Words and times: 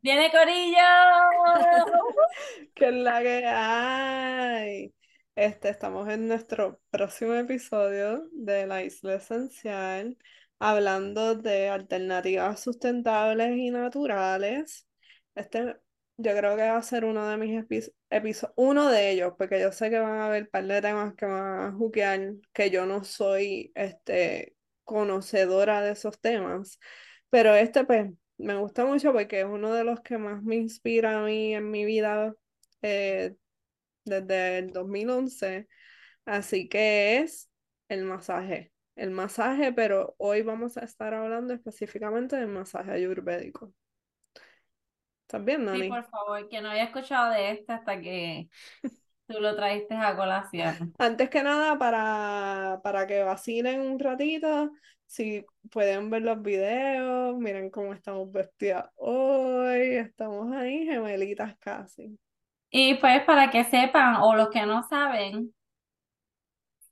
¡Viene 0.00 0.30
Corillo! 0.30 0.78
¿Qué 2.74 2.90
la 2.92 3.20
que 3.22 3.44
hay? 3.46 4.94
Este, 5.34 5.68
estamos 5.70 6.08
en 6.08 6.28
nuestro 6.28 6.80
próximo 6.90 7.34
episodio 7.34 8.28
de 8.32 8.66
La 8.66 8.82
Isla 8.82 9.14
Esencial, 9.16 10.16
hablando 10.58 11.34
de 11.34 11.68
alternativas 11.68 12.60
sustentables 12.60 13.56
y 13.56 13.70
naturales. 13.70 14.86
Este, 15.34 15.76
yo 16.16 16.36
creo 16.36 16.56
que 16.56 16.62
va 16.62 16.76
a 16.76 16.82
ser 16.82 17.04
uno 17.04 17.28
de 17.28 17.36
mis 17.36 17.64
episodios, 18.10 18.52
uno 18.56 18.90
de 18.90 19.10
ellos, 19.12 19.34
porque 19.38 19.60
yo 19.60 19.72
sé 19.72 19.90
que 19.90 19.98
van 19.98 20.20
a 20.20 20.26
haber 20.26 20.44
un 20.44 20.48
par 20.50 20.66
de 20.66 20.82
temas 20.82 21.14
que 21.14 21.26
van 21.26 21.60
a 21.68 21.72
juquear, 21.72 22.34
que 22.52 22.70
yo 22.70 22.86
no 22.86 23.04
soy 23.04 23.72
este, 23.74 24.56
conocedora 24.84 25.80
de 25.82 25.92
esos 25.92 26.20
temas, 26.20 26.78
pero 27.30 27.54
este, 27.54 27.84
pues, 27.84 28.10
me 28.38 28.56
gusta 28.56 28.84
mucho 28.86 29.12
porque 29.12 29.40
es 29.40 29.46
uno 29.46 29.72
de 29.74 29.84
los 29.84 30.00
que 30.00 30.18
más 30.18 30.42
me 30.42 30.56
inspira 30.56 31.20
a 31.20 31.24
mí 31.24 31.54
en 31.54 31.70
mi 31.70 31.84
vida 31.84 32.34
eh, 32.82 33.34
desde 34.04 34.58
el 34.58 34.72
2011. 34.72 35.68
Así 36.26 36.68
que 36.68 37.18
es 37.18 37.50
el 37.88 38.04
masaje. 38.04 38.72
El 38.98 39.12
masaje, 39.12 39.72
pero 39.72 40.16
hoy 40.18 40.42
vamos 40.42 40.76
a 40.76 40.80
estar 40.80 41.14
hablando 41.14 41.54
específicamente 41.54 42.34
del 42.34 42.48
masaje 42.48 42.90
ayurvédico. 42.90 43.72
¿Estás 45.22 45.44
bien, 45.44 45.64
Nani? 45.64 45.82
Sí, 45.82 45.88
por 45.88 46.04
favor, 46.06 46.48
que 46.48 46.60
no 46.60 46.70
había 46.70 46.82
escuchado 46.82 47.30
de 47.30 47.52
este 47.52 47.72
hasta 47.72 48.00
que 48.00 48.48
tú 49.28 49.38
lo 49.40 49.54
trajiste 49.54 49.94
a 49.94 50.16
colación. 50.16 50.92
Antes 50.98 51.30
que 51.30 51.44
nada, 51.44 51.78
para, 51.78 52.80
para 52.82 53.06
que 53.06 53.22
vacilen 53.22 53.82
un 53.82 54.00
ratito, 54.00 54.72
si 55.06 55.46
pueden 55.70 56.10
ver 56.10 56.22
los 56.22 56.42
videos, 56.42 57.38
miren 57.38 57.70
cómo 57.70 57.94
estamos 57.94 58.32
vestidas 58.32 58.90
hoy, 58.96 59.94
estamos 59.94 60.52
ahí 60.52 60.86
gemelitas 60.86 61.56
casi. 61.58 62.18
Y 62.68 62.94
pues 62.94 63.22
para 63.22 63.48
que 63.48 63.62
sepan, 63.62 64.16
o 64.16 64.34
los 64.34 64.48
que 64.50 64.66
no 64.66 64.82
saben, 64.88 65.54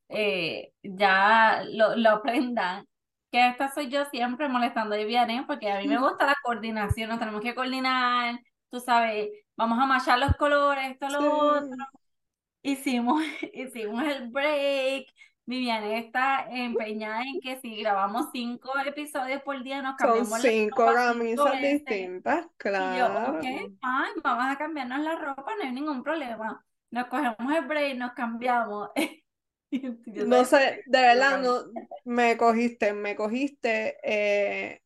eh, 0.08 0.72
ya 0.82 1.64
lo, 1.70 1.96
lo 1.96 2.10
aprendan, 2.10 2.86
que 3.30 3.48
esta 3.48 3.72
soy 3.72 3.88
yo 3.88 4.04
siempre 4.06 4.48
molestando 4.48 4.94
a 4.94 4.98
Viviane, 4.98 5.44
porque 5.46 5.70
a 5.70 5.78
mí 5.78 5.88
me 5.88 5.98
gusta 5.98 6.26
la 6.26 6.36
coordinación, 6.42 7.08
nos 7.08 7.18
tenemos 7.18 7.40
que 7.40 7.54
coordinar, 7.54 8.40
tú 8.70 8.80
sabes, 8.80 9.30
vamos 9.56 9.78
a 9.78 9.86
machar 9.86 10.18
los 10.18 10.34
colores, 10.36 10.90
esto, 10.90 11.08
lo 11.08 11.56
otro. 11.58 11.76
Hicimos, 12.62 13.22
hicimos 13.54 14.02
el 14.04 14.28
break, 14.30 15.06
Viviane 15.46 15.98
está 16.00 16.46
empeñada 16.50 17.22
en 17.22 17.40
que 17.40 17.60
si 17.60 17.76
grabamos 17.76 18.26
cinco 18.32 18.72
episodios 18.84 19.42
por 19.42 19.62
día 19.62 19.80
nos 19.80 19.96
cambiamos 19.96 20.28
Son 20.28 20.40
cinco 20.40 20.86
camisas 20.86 21.60
distintas, 21.60 22.46
claro. 22.56 23.38
Y 23.42 23.46
yo, 23.46 23.66
ok, 23.66 23.78
ay, 23.82 24.10
vamos 24.24 24.44
a 24.48 24.58
cambiarnos 24.58 24.98
la 25.00 25.14
ropa, 25.14 25.52
no 25.56 25.62
hay 25.62 25.72
ningún 25.72 26.02
problema. 26.02 26.64
Nos 26.90 27.06
cogemos 27.06 27.52
el 27.54 27.64
break, 27.66 27.96
nos 27.96 28.12
cambiamos. 28.12 28.90
no 30.26 30.44
sé, 30.44 30.82
de 30.86 31.00
verdad, 31.00 31.40
no, 31.40 31.64
me 32.04 32.36
cogiste, 32.36 32.92
me 32.92 33.16
cogiste. 33.16 33.98
Eh, 34.02 34.80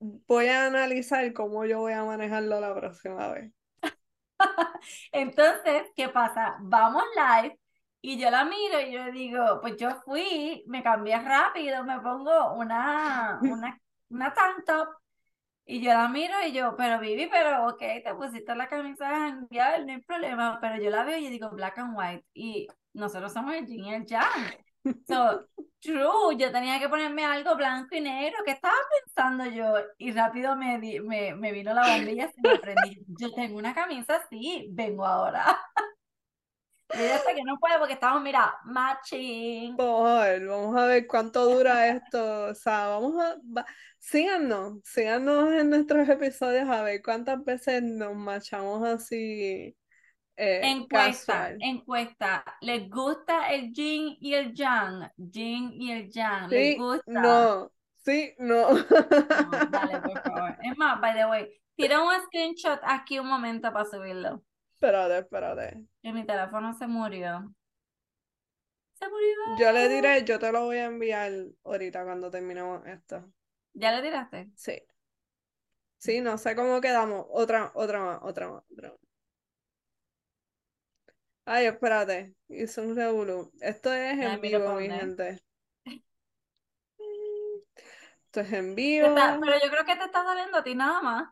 voy 0.00 0.46
a 0.46 0.66
analizar 0.66 1.32
cómo 1.32 1.64
yo 1.64 1.80
voy 1.80 1.92
a 1.92 2.04
manejarlo 2.04 2.60
la 2.60 2.74
próxima 2.74 3.28
vez. 3.28 3.52
Entonces, 5.12 5.84
¿qué 5.94 6.08
pasa? 6.08 6.56
Vamos 6.60 7.04
live 7.14 7.58
y 8.00 8.18
yo 8.18 8.30
la 8.30 8.44
miro 8.44 8.80
y 8.80 8.92
yo 8.92 9.10
digo, 9.12 9.60
pues 9.60 9.76
yo 9.76 10.00
fui, 10.04 10.64
me 10.66 10.82
cambié 10.82 11.18
rápido, 11.20 11.84
me 11.84 12.00
pongo 12.00 12.54
una, 12.54 13.38
una, 13.42 13.80
una 14.08 14.32
tank 14.32 14.64
top 14.64 14.88
y 15.66 15.80
yo 15.80 15.92
la 15.92 16.08
miro 16.08 16.34
y 16.44 16.52
yo, 16.52 16.74
pero 16.76 16.98
Vivi, 16.98 17.28
pero 17.30 17.68
ok, 17.68 17.78
te 17.78 18.14
pusiste 18.16 18.54
la 18.56 18.68
camisa 18.68 19.08
de 19.48 19.84
no 19.84 19.92
hay 19.92 20.00
problema, 20.02 20.58
pero 20.60 20.82
yo 20.82 20.90
la 20.90 21.04
veo 21.04 21.18
y 21.18 21.24
yo 21.24 21.30
digo 21.30 21.50
black 21.50 21.78
and 21.78 21.96
white 21.96 22.24
y 22.34 22.66
nosotros 22.92 23.32
somos 23.32 23.54
el 23.54 23.66
yin 23.66 23.84
y 23.84 23.94
el 23.94 24.06
yang. 24.06 24.54
So, 25.06 25.46
true, 25.80 26.36
yo 26.38 26.50
tenía 26.50 26.78
que 26.78 26.88
ponerme 26.88 27.24
algo 27.24 27.54
blanco 27.54 27.94
y 27.94 28.00
negro, 28.00 28.38
¿qué 28.44 28.52
estaba 28.52 28.74
pensando 29.04 29.44
yo? 29.44 29.74
Y 29.98 30.12
rápido 30.12 30.56
me, 30.56 30.78
me, 30.78 31.34
me 31.34 31.52
vino 31.52 31.74
la 31.74 31.96
bombilla 31.96 32.30
y 32.34 32.48
me 32.48 32.58
prendí. 32.58 33.04
Yo 33.18 33.30
tengo 33.34 33.58
una 33.58 33.74
camisa 33.74 34.16
así, 34.16 34.68
vengo 34.70 35.04
ahora. 35.04 35.44
Y 36.92 37.34
que 37.34 37.44
no 37.44 37.56
puede 37.60 37.78
porque 37.78 37.94
estamos, 37.94 38.20
mira, 38.20 38.52
matching. 38.64 39.76
Vamos 39.76 40.10
a 40.10 40.24
ver, 40.24 40.46
vamos 40.46 40.76
a 40.76 40.86
ver 40.86 41.06
cuánto 41.06 41.44
dura 41.44 41.86
esto. 41.86 42.46
O 42.46 42.54
sea, 42.54 42.88
vamos 42.88 43.14
a. 43.22 43.36
síganos, 43.98 44.80
síganos 44.84 45.52
en 45.52 45.70
nuestros 45.70 46.08
episodios 46.08 46.68
a 46.68 46.82
ver 46.82 47.00
cuántas 47.00 47.44
veces 47.44 47.82
nos 47.82 48.16
machamos 48.16 48.82
así. 48.82 49.76
Eh, 50.42 50.60
encuesta, 50.62 51.54
encuesta. 51.60 52.42
¿Les 52.62 52.88
gusta 52.88 53.50
el 53.50 53.74
yin 53.74 54.16
y 54.22 54.32
el 54.32 54.54
yang? 54.54 55.12
Yin 55.18 55.70
y 55.74 55.92
el 55.92 56.10
yang. 56.10 56.48
¿Les 56.48 56.78
gusta? 56.78 57.02
No, 57.06 57.70
sí, 57.98 58.34
no. 58.38 58.70
no. 58.72 58.78
Dale, 59.70 60.00
por 60.00 60.22
favor. 60.22 60.56
Es 60.62 60.78
más, 60.78 60.98
by 60.98 61.12
the 61.12 61.26
way, 61.26 61.62
tira 61.76 62.02
un 62.02 62.10
screenshot 62.24 62.80
aquí 62.84 63.18
un 63.18 63.26
momento 63.26 63.70
para 63.70 63.84
subirlo. 63.84 64.42
Espérate, 64.72 65.18
espérate. 65.18 65.84
Y 66.00 66.10
mi 66.10 66.24
teléfono 66.24 66.72
se 66.72 66.86
murió. 66.86 67.54
Se 68.94 69.06
murió. 69.10 69.58
Yo 69.58 69.72
le 69.72 69.90
diré, 69.90 70.24
yo 70.24 70.38
te 70.38 70.50
lo 70.52 70.64
voy 70.64 70.78
a 70.78 70.86
enviar 70.86 71.32
ahorita 71.64 72.02
cuando 72.04 72.30
terminemos 72.30 72.86
esto. 72.86 73.30
¿Ya 73.74 73.92
le 73.92 74.00
tiraste? 74.00 74.48
Sí. 74.54 74.82
Sí, 75.98 76.22
no 76.22 76.38
sé 76.38 76.56
cómo 76.56 76.80
quedamos. 76.80 77.26
Otra, 77.28 77.72
otra 77.74 78.02
más, 78.02 78.20
otra 78.22 78.48
más, 78.48 78.62
otra 78.72 78.94
Ay, 81.52 81.66
espérate. 81.66 82.32
Hice 82.48 82.80
un 82.80 82.94
revolú. 82.94 83.50
Esto 83.60 83.92
es 83.92 84.16
en 84.20 84.40
vivo, 84.40 84.72
mi 84.76 84.88
gente. 84.88 85.42
Esto 88.26 88.40
es 88.42 88.52
en 88.52 88.76
vivo. 88.76 89.12
pero 89.12 89.58
yo 89.60 89.68
creo 89.68 89.84
que 89.84 89.96
te 89.96 90.04
está 90.04 90.22
saliendo 90.22 90.58
a 90.58 90.62
ti 90.62 90.76
nada 90.76 91.02
más. 91.02 91.28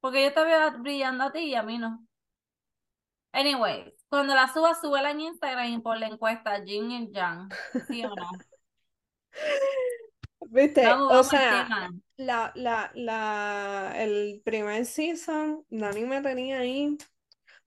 Porque 0.00 0.24
yo 0.24 0.32
te 0.32 0.44
veo 0.44 0.78
brillando 0.78 1.24
a 1.24 1.32
ti 1.32 1.40
y 1.40 1.54
a 1.56 1.62
mí 1.62 1.76
no. 1.76 2.06
Anyways, 3.32 3.92
cuando 4.08 4.34
la 4.34 4.50
suba, 4.50 4.74
súbela 4.76 5.10
en 5.10 5.20
Instagram 5.20 5.74
y 5.74 5.78
por 5.78 5.98
la 5.98 6.06
encuesta 6.06 6.64
Jin 6.64 6.90
y 6.90 7.12
Yang. 7.12 7.50
¿Sí 7.86 8.02
o 8.02 8.14
no? 8.14 8.30
¿Viste? 10.48 10.90
o 10.90 11.22
sea, 11.22 11.90
la, 12.16 12.50
la, 12.54 12.90
la, 12.94 13.92
el 13.96 14.40
primer 14.42 14.86
season, 14.86 15.66
Nani 15.68 16.06
me 16.06 16.22
tenía 16.22 16.60
ahí. 16.60 16.96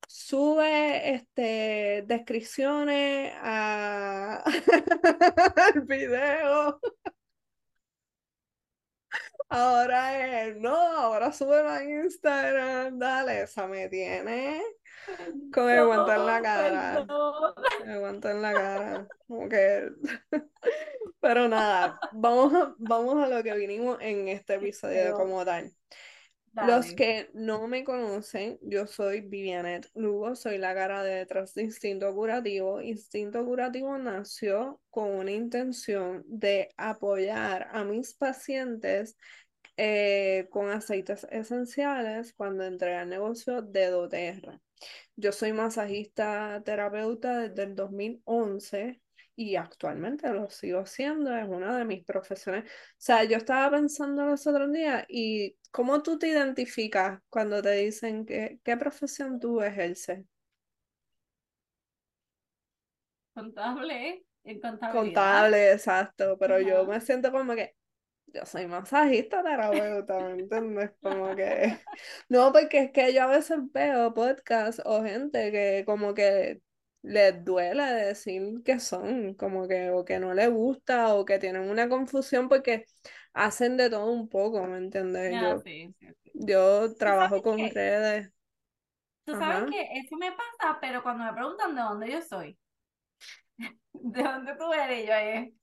Sube 0.08 1.14
este, 1.14 2.04
descripciones 2.08 3.34
a... 3.42 4.44
al 5.74 5.82
video. 5.82 6.80
Ahora 9.50 10.48
es, 10.48 10.58
no, 10.58 10.76
ahora 10.76 11.32
sube 11.32 11.60
a 11.60 11.84
Instagram, 11.84 13.00
dale, 13.00 13.44
esa 13.44 13.66
me 13.68 13.88
tiene 13.88 14.62
con 15.54 15.70
el 15.70 15.86
guante 15.86 16.14
en 16.14 16.26
la 16.26 16.42
cara. 16.42 17.06
Con 17.08 17.90
el 17.90 18.00
guante 18.00 18.32
en 18.32 18.42
la 18.42 18.54
cara. 18.54 19.08
Como 19.28 19.50
que... 19.50 19.90
Pero 21.20 21.48
nada, 21.48 22.00
vamos 22.12 22.54
a, 22.54 22.76
vamos 22.78 23.24
a 23.24 23.28
lo 23.28 23.44
que 23.44 23.54
vinimos 23.56 23.98
en 24.02 24.28
este 24.28 24.56
episodio 24.56 25.14
como 25.14 25.44
tal. 25.44 25.72
Los 26.66 26.94
que 26.94 27.30
no 27.34 27.68
me 27.68 27.84
conocen, 27.84 28.58
yo 28.62 28.88
soy 28.88 29.22
Vivianet 29.22 29.90
Lugo, 29.94 30.36
soy 30.36 30.58
la 30.58 30.74
cara 30.74 31.04
de 31.04 31.16
detrás 31.16 31.54
de 31.54 31.64
Instinto 31.64 32.14
Curativo. 32.16 32.82
Instinto 32.82 33.46
Curativo 33.46 33.98
nació 33.98 34.82
con 34.90 35.12
una 35.12 35.32
intención 35.32 36.24
de 36.26 36.70
apoyar 36.78 37.68
a 37.72 37.84
mis 37.84 38.14
pacientes 38.16 39.18
eh, 39.76 40.48
con 40.50 40.70
aceites 40.70 41.28
esenciales 41.30 42.34
cuando 42.34 42.64
entré 42.64 42.96
al 42.96 43.10
negocio 43.10 43.62
de 43.62 43.92
doTERRA. 43.92 44.60
Yo 45.16 45.32
soy 45.32 45.54
masajista 45.54 46.62
terapeuta 46.66 47.40
desde 47.40 47.64
el 47.64 47.76
2011 47.76 49.02
y 49.36 49.56
actualmente 49.56 50.34
lo 50.34 50.50
sigo 50.50 50.86
siendo, 50.88 51.36
es 51.36 51.48
una 51.48 51.78
de 51.78 51.86
mis 51.86 52.04
profesiones. 52.04 52.64
O 52.66 52.96
sea, 52.98 53.24
yo 53.24 53.38
estaba 53.38 53.70
pensando 53.70 54.26
los 54.26 54.48
otros 54.48 54.72
días 54.72 55.06
y 55.10 55.56
¿cómo 55.78 56.02
tú 56.02 56.18
te 56.18 56.28
identificas 56.28 57.22
cuando 57.30 57.62
te 57.62 57.70
dicen 57.74 58.26
que, 58.26 58.60
qué 58.64 58.76
profesión 58.78 59.40
tú 59.40 59.62
ejerces? 59.62 60.26
Contable, 63.36 64.26
Contable, 64.92 65.74
exacto, 65.74 66.36
pero 66.40 66.60
yo 66.60 66.84
me 66.88 67.00
siento 67.00 67.32
como 67.32 67.54
que 67.54 67.76
yo 68.26 68.44
soy 68.48 68.66
masajista 68.66 69.44
terapeuta, 69.44 70.20
¿me 70.20 70.42
entiendes? 70.42 70.92
Como 71.00 71.36
que, 71.36 71.78
no, 72.30 72.52
porque 72.52 72.86
es 72.86 72.92
que 72.92 73.14
yo 73.14 73.22
a 73.22 73.28
veces 73.28 73.60
veo 73.72 74.16
podcasts 74.16 74.82
o 74.84 75.04
gente 75.04 75.52
que 75.52 75.84
como 75.86 76.16
que 76.16 76.60
les 77.04 77.46
duele 77.46 77.84
decir 77.84 78.64
que 78.66 78.80
son, 78.80 79.36
como 79.36 79.68
que, 79.68 79.92
o 79.92 80.04
que 80.04 80.18
no 80.18 80.34
les 80.34 80.50
gusta, 80.50 81.14
o 81.14 81.24
que 81.24 81.38
tienen 81.38 81.70
una 81.70 81.88
confusión 81.88 82.50
porque 82.50 82.86
hacen 83.46 83.78
de 83.78 83.90
todo 83.90 84.12
un 84.12 84.30
poco, 84.30 84.66
¿me 84.68 84.78
entiendes? 84.78 85.40
Ah, 85.40 85.40
yo, 85.40 85.64
sí, 85.64 85.94
sí, 86.00 86.08
sí. 86.24 86.32
yo 86.34 86.96
trabajo 86.96 87.42
con 87.44 87.70
qué? 87.70 87.72
redes. 87.72 88.32
Tú 89.26 89.36
Ajá. 89.38 89.38
sabes 89.38 89.66
que 89.70 89.80
eso 90.00 90.16
me 90.18 90.32
pasa, 90.32 90.80
pero 90.82 91.04
cuando 91.04 91.24
me 91.26 91.34
preguntan 91.34 91.76
de 91.76 91.82
dónde 91.82 92.12
yo 92.12 92.22
soy, 92.24 92.58
de 93.94 94.24
dónde 94.24 94.56
tú 94.56 94.72
eres, 94.74 95.06
yo 95.08 95.14
es, 95.16 95.54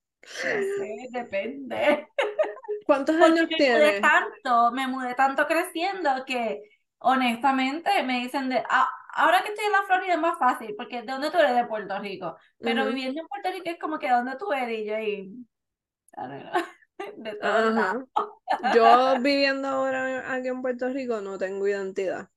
sé, 0.76 1.08
depende. 1.10 2.08
¿Cuántos 2.84 3.16
Porque 3.18 3.40
años 3.40 3.48
me 3.50 3.58
mudé 3.72 3.92
tienes? 3.92 4.00
tanto, 4.00 4.72
me 4.72 4.86
mudé 4.88 5.14
tanto 5.14 5.46
creciendo 5.46 6.24
que 6.26 6.62
honestamente 6.98 8.02
me 8.04 8.20
dicen 8.20 8.48
de, 8.48 8.62
"Ah, 8.68 8.88
ahora 9.14 9.42
que 9.42 9.50
estoy 9.50 9.66
en 9.66 9.72
la 9.72 9.82
Florida 9.84 10.14
es 10.14 10.20
más 10.20 10.38
fácil, 10.38 10.74
porque 10.76 11.02
¿de 11.02 11.12
dónde 11.12 11.30
tú 11.30 11.38
eres? 11.38 11.54
De 11.56 11.66
Puerto 11.66 11.98
Rico. 12.00 12.36
Pero 12.62 12.86
viviendo 12.86 13.20
en 13.20 13.28
Puerto 13.28 13.50
Rico 13.52 13.64
es 13.70 13.78
como 13.78 13.98
que 13.98 14.08
¿de 14.08 14.12
dónde 14.14 14.36
tú 14.38 14.52
eres? 14.52 14.80
Y 14.80 14.86
yo 14.86 14.96
ahí, 14.96 15.30
de. 17.16 17.38
Yo 18.74 19.18
viviendo 19.20 19.68
ahora 19.68 20.32
aquí 20.32 20.48
en 20.48 20.62
Puerto 20.62 20.88
Rico 20.88 21.20
no 21.20 21.38
tengo 21.38 21.66
identidad. 21.66 22.28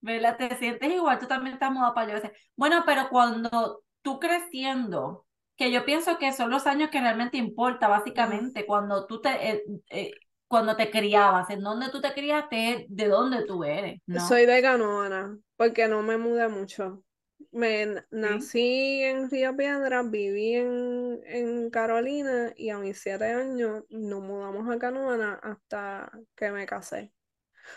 ¿Verdad? 0.00 0.36
Te 0.36 0.56
sientes 0.56 0.92
igual, 0.92 1.18
tú 1.18 1.26
también 1.26 1.54
estás 1.54 1.72
mudado 1.72 1.94
para 1.94 2.20
yo. 2.20 2.30
Bueno, 2.56 2.84
pero 2.86 3.08
cuando 3.08 3.82
tú 4.02 4.20
creciendo, 4.20 5.26
que 5.56 5.72
yo 5.72 5.84
pienso 5.84 6.18
que 6.18 6.32
son 6.32 6.50
los 6.50 6.66
años 6.66 6.88
que 6.90 7.00
realmente 7.00 7.36
importa, 7.36 7.88
básicamente, 7.88 8.64
cuando 8.64 9.06
tú 9.06 9.20
te, 9.20 9.50
eh, 9.50 9.64
eh, 9.90 10.12
cuando 10.46 10.76
te 10.76 10.90
criabas, 10.90 11.50
en 11.50 11.62
dónde 11.62 11.90
tú 11.90 12.00
te 12.00 12.14
criaste, 12.14 12.86
de 12.88 13.08
dónde 13.08 13.44
tú 13.44 13.64
eres, 13.64 14.00
¿no? 14.06 14.26
Soy 14.26 14.46
de 14.46 14.62
Canoana, 14.62 15.36
porque 15.56 15.88
no 15.88 16.02
me 16.02 16.16
mudé 16.16 16.48
mucho. 16.48 17.02
Me 17.50 18.04
nací 18.10 19.02
en 19.02 19.30
Río 19.30 19.56
Piedras, 19.56 20.10
viví 20.10 20.54
en, 20.54 21.20
en 21.24 21.70
Carolina 21.70 22.52
y 22.56 22.70
a 22.70 22.78
mis 22.78 23.00
siete 23.00 23.24
años 23.24 23.84
nos 23.90 24.20
mudamos 24.22 24.68
a 24.68 24.78
Canoana 24.78 25.34
hasta 25.42 26.10
que 26.36 26.50
me 26.50 26.66
casé. 26.66 27.12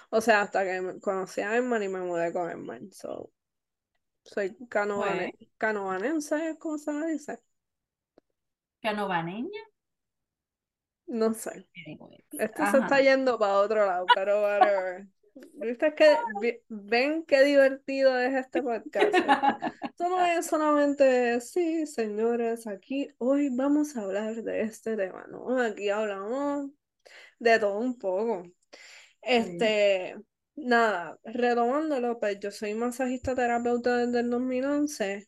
O 0.10 0.22
sea, 0.22 0.42
hasta 0.42 0.64
que 0.64 1.00
conocí 1.02 1.42
a 1.42 1.56
Emman 1.58 1.84
y 1.84 1.90
me 1.90 2.02
mudé 2.02 2.34
con 2.34 2.50
Emman. 2.52 2.92
So, 2.92 3.32
soy 4.24 4.52
canoane- 4.70 5.32
Pues, 5.38 5.50
canoanense, 5.58 6.58
¿cómo 6.60 6.78
se 6.78 6.94
le 6.94 7.08
dice? 7.14 7.40
canovaneña. 8.82 9.62
No 11.08 11.34
sé. 11.34 11.68
Esto 12.32 12.66
se 12.66 12.78
está 12.80 13.02
yendo 13.02 13.38
para 13.38 13.60
otro 13.60 13.86
lado, 13.86 14.06
pero 14.16 14.42
whatever. 14.44 15.08
¿Viste 15.34 15.94
que 15.96 16.18
vi- 16.42 16.60
ven 16.68 17.24
qué 17.26 17.44
divertido 17.44 18.20
es 18.20 18.34
este 18.34 18.62
podcast? 18.62 19.14
Esto 19.84 20.10
no 20.10 20.26
es 20.26 20.46
solamente, 20.46 21.40
sí, 21.42 21.86
señores, 21.88 22.68
aquí 22.68 23.10
hoy 23.18 23.50
vamos 23.50 23.96
a 23.96 24.02
hablar 24.02 24.36
de 24.44 24.62
este 24.62 24.98
tema, 24.98 25.26
¿no? 25.30 25.58
Aquí 25.62 25.90
hablamos 25.90 26.72
de 27.40 27.60
todo 27.60 27.80
un 27.80 27.98
poco. 27.98 28.44
Este, 29.22 30.16
nada, 30.56 31.18
retomándolo, 31.24 32.20
pues 32.20 32.40
yo 32.40 32.52
soy 32.52 32.74
masajista 32.74 33.36
terapeuta 33.36 33.98
desde 33.98 34.22
el 34.22 34.30
2011 34.30 35.28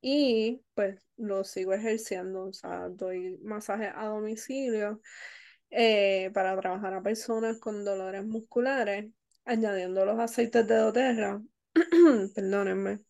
y 0.00 0.62
pues 0.74 1.04
lo 1.16 1.44
sigo 1.44 1.74
ejerciendo, 1.74 2.44
o 2.46 2.52
sea, 2.52 2.88
doy 2.88 3.38
masaje 3.42 3.92
a 3.94 4.06
domicilio 4.06 5.00
eh, 5.70 6.30
para 6.34 6.58
trabajar 6.60 6.94
a 6.94 7.02
personas 7.02 7.58
con 7.58 7.84
dolores 7.84 8.24
musculares, 8.24 9.10
añadiendo 9.44 10.04
los 10.04 10.18
aceites 10.18 10.66
de 10.66 10.76
doTERRA, 10.76 11.42
perdónenme. 12.34 13.00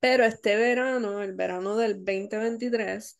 Pero 0.00 0.24
este 0.24 0.56
verano, 0.56 1.22
el 1.22 1.34
verano 1.34 1.76
del 1.76 2.04
2023, 2.04 3.18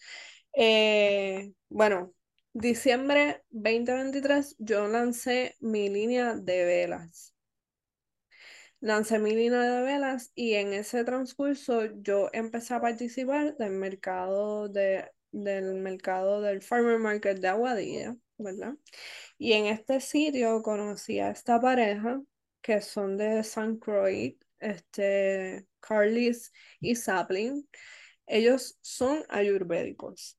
eh, 0.54 1.52
bueno, 1.68 2.14
diciembre 2.52 3.42
2023, 3.50 4.56
yo 4.58 4.86
lancé 4.88 5.56
mi 5.60 5.88
línea 5.88 6.34
de 6.34 6.64
velas. 6.64 7.34
Lancé 8.80 9.18
mi 9.18 9.34
línea 9.34 9.62
de 9.62 9.82
velas 9.82 10.30
y 10.34 10.54
en 10.54 10.74
ese 10.74 11.04
transcurso 11.04 11.86
yo 12.02 12.28
empecé 12.32 12.74
a 12.74 12.80
participar 12.82 13.56
del 13.56 13.72
mercado 13.72 14.68
de, 14.68 15.10
del 15.32 15.74
mercado 15.76 16.42
del 16.42 16.62
Farmer 16.62 16.98
Market 16.98 17.38
de 17.40 17.48
Aguadilla, 17.48 18.16
¿verdad? 18.38 18.74
Y 19.38 19.52
en 19.52 19.66
este 19.66 20.00
sitio 20.00 20.62
conocí 20.62 21.20
a 21.20 21.30
esta 21.30 21.60
pareja 21.60 22.20
que 22.60 22.80
son 22.80 23.16
de 23.16 23.42
San 23.44 23.76
Croix, 23.78 24.36
este, 24.58 25.66
Carlis 25.80 26.52
y 26.80 26.96
Sapling. 26.96 27.68
Ellos 28.26 28.78
son 28.80 29.22
ayurvédicos. 29.28 30.38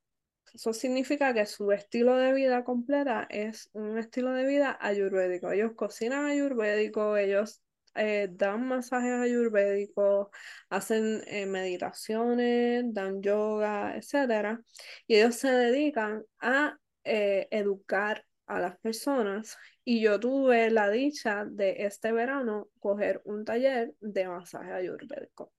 Eso 0.53 0.73
significa 0.73 1.33
que 1.33 1.45
su 1.45 1.71
estilo 1.71 2.15
de 2.17 2.33
vida 2.33 2.63
completa 2.63 3.27
es 3.29 3.69
un 3.73 3.97
estilo 3.97 4.31
de 4.31 4.45
vida 4.47 4.77
ayurvédico. 4.79 5.51
Ellos 5.51 5.73
cocinan 5.75 6.25
ayurvédico, 6.25 7.17
ellos 7.17 7.61
eh, 7.95 8.29
dan 8.31 8.67
masajes 8.67 9.13
ayurvédicos, 9.19 10.29
hacen 10.69 11.21
eh, 11.27 11.45
meditaciones, 11.45 12.85
dan 12.93 13.21
yoga, 13.21 13.95
etc. 13.97 14.59
Y 15.07 15.15
ellos 15.15 15.35
se 15.35 15.49
dedican 15.51 16.23
a 16.39 16.77
eh, 17.05 17.47
educar 17.51 18.25
a 18.47 18.59
las 18.59 18.77
personas. 18.79 19.57
Y 19.83 20.01
yo 20.01 20.19
tuve 20.19 20.69
la 20.71 20.89
dicha 20.89 21.45
de 21.45 21.85
este 21.85 22.11
verano 22.11 22.69
coger 22.79 23.21
un 23.25 23.45
taller 23.45 23.93
de 24.01 24.27
masaje 24.27 24.71
ayurvédico. 24.71 25.51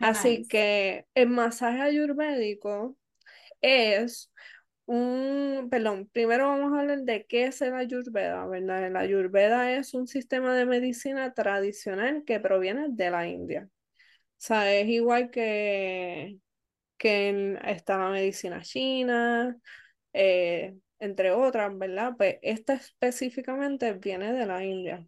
Así 0.00 0.38
nice. 0.38 0.48
que 0.48 1.06
el 1.14 1.28
masaje 1.28 1.80
ayurvédico 1.80 2.96
es 3.60 4.32
un, 4.86 5.68
perdón, 5.70 6.08
primero 6.12 6.48
vamos 6.48 6.72
a 6.74 6.80
hablar 6.80 7.00
de 7.02 7.26
qué 7.26 7.46
es 7.46 7.62
el 7.62 7.74
Ayurveda, 7.74 8.46
¿verdad? 8.46 8.86
El 8.86 8.96
Ayurveda 8.96 9.72
es 9.72 9.94
un 9.94 10.06
sistema 10.08 10.54
de 10.56 10.66
medicina 10.66 11.32
tradicional 11.34 12.24
que 12.26 12.40
proviene 12.40 12.88
de 12.90 13.10
la 13.10 13.28
India. 13.28 13.68
O 14.14 14.38
sea, 14.38 14.74
es 14.74 14.88
igual 14.88 15.30
que, 15.30 16.38
que 16.98 17.28
en- 17.30 17.58
está 17.66 17.98
la 17.98 18.10
medicina 18.10 18.62
china, 18.62 19.56
eh, 20.12 20.76
entre 20.98 21.32
otras, 21.32 21.76
¿verdad? 21.78 22.14
Pues 22.16 22.38
esta 22.42 22.74
específicamente 22.74 23.92
viene 23.94 24.32
de 24.32 24.46
la 24.46 24.64
India. 24.64 25.06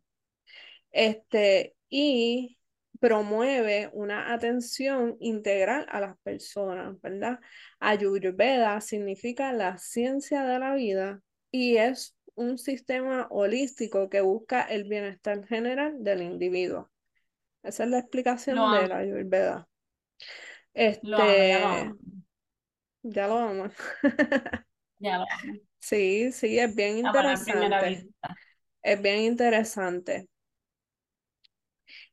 Este, 0.91 1.75
y 1.89 2.59
promueve 3.01 3.91
una 3.93 4.33
atención 4.33 5.17
integral 5.21 5.87
a 5.91 6.01
las 6.01 6.19
personas, 6.21 7.01
¿verdad? 7.01 7.41
Ayurveda 7.81 8.81
significa 8.81 9.53
la 9.53 9.79
ciencia 9.79 10.45
de 10.45 10.59
la 10.59 10.75
vida 10.75 11.21
y 11.51 11.77
es 11.79 12.17
un 12.35 12.59
sistema 12.59 13.27
holístico 13.31 14.09
que 14.09 14.21
busca 14.21 14.63
el 14.63 14.85
bienestar 14.85 15.47
general 15.47 16.03
del 16.05 16.23
individuo. 16.23 16.91
Esa 17.63 17.85
es 17.85 17.91
la 17.91 17.99
explicación 18.01 18.71
de 18.71 18.89
la 18.89 18.99
Ayurveda. 18.99 19.69
lo 21.03 21.19
amo, 21.19 21.45
ya 21.45 21.59
lo 21.59 21.67
Este, 21.67 21.69
amo. 21.69 21.99
ya 23.03 23.27
lo 23.29 23.35
vamos. 23.37 23.73
Ya 25.03 25.19
lo 25.19 25.27
amo. 25.31 25.61
Sí, 25.81 26.33
sí, 26.33 26.59
es 26.59 26.75
bien 26.75 26.99
interesante. 26.99 28.07
Es 28.83 29.03
bien 29.03 29.21
interesante. 29.23 30.29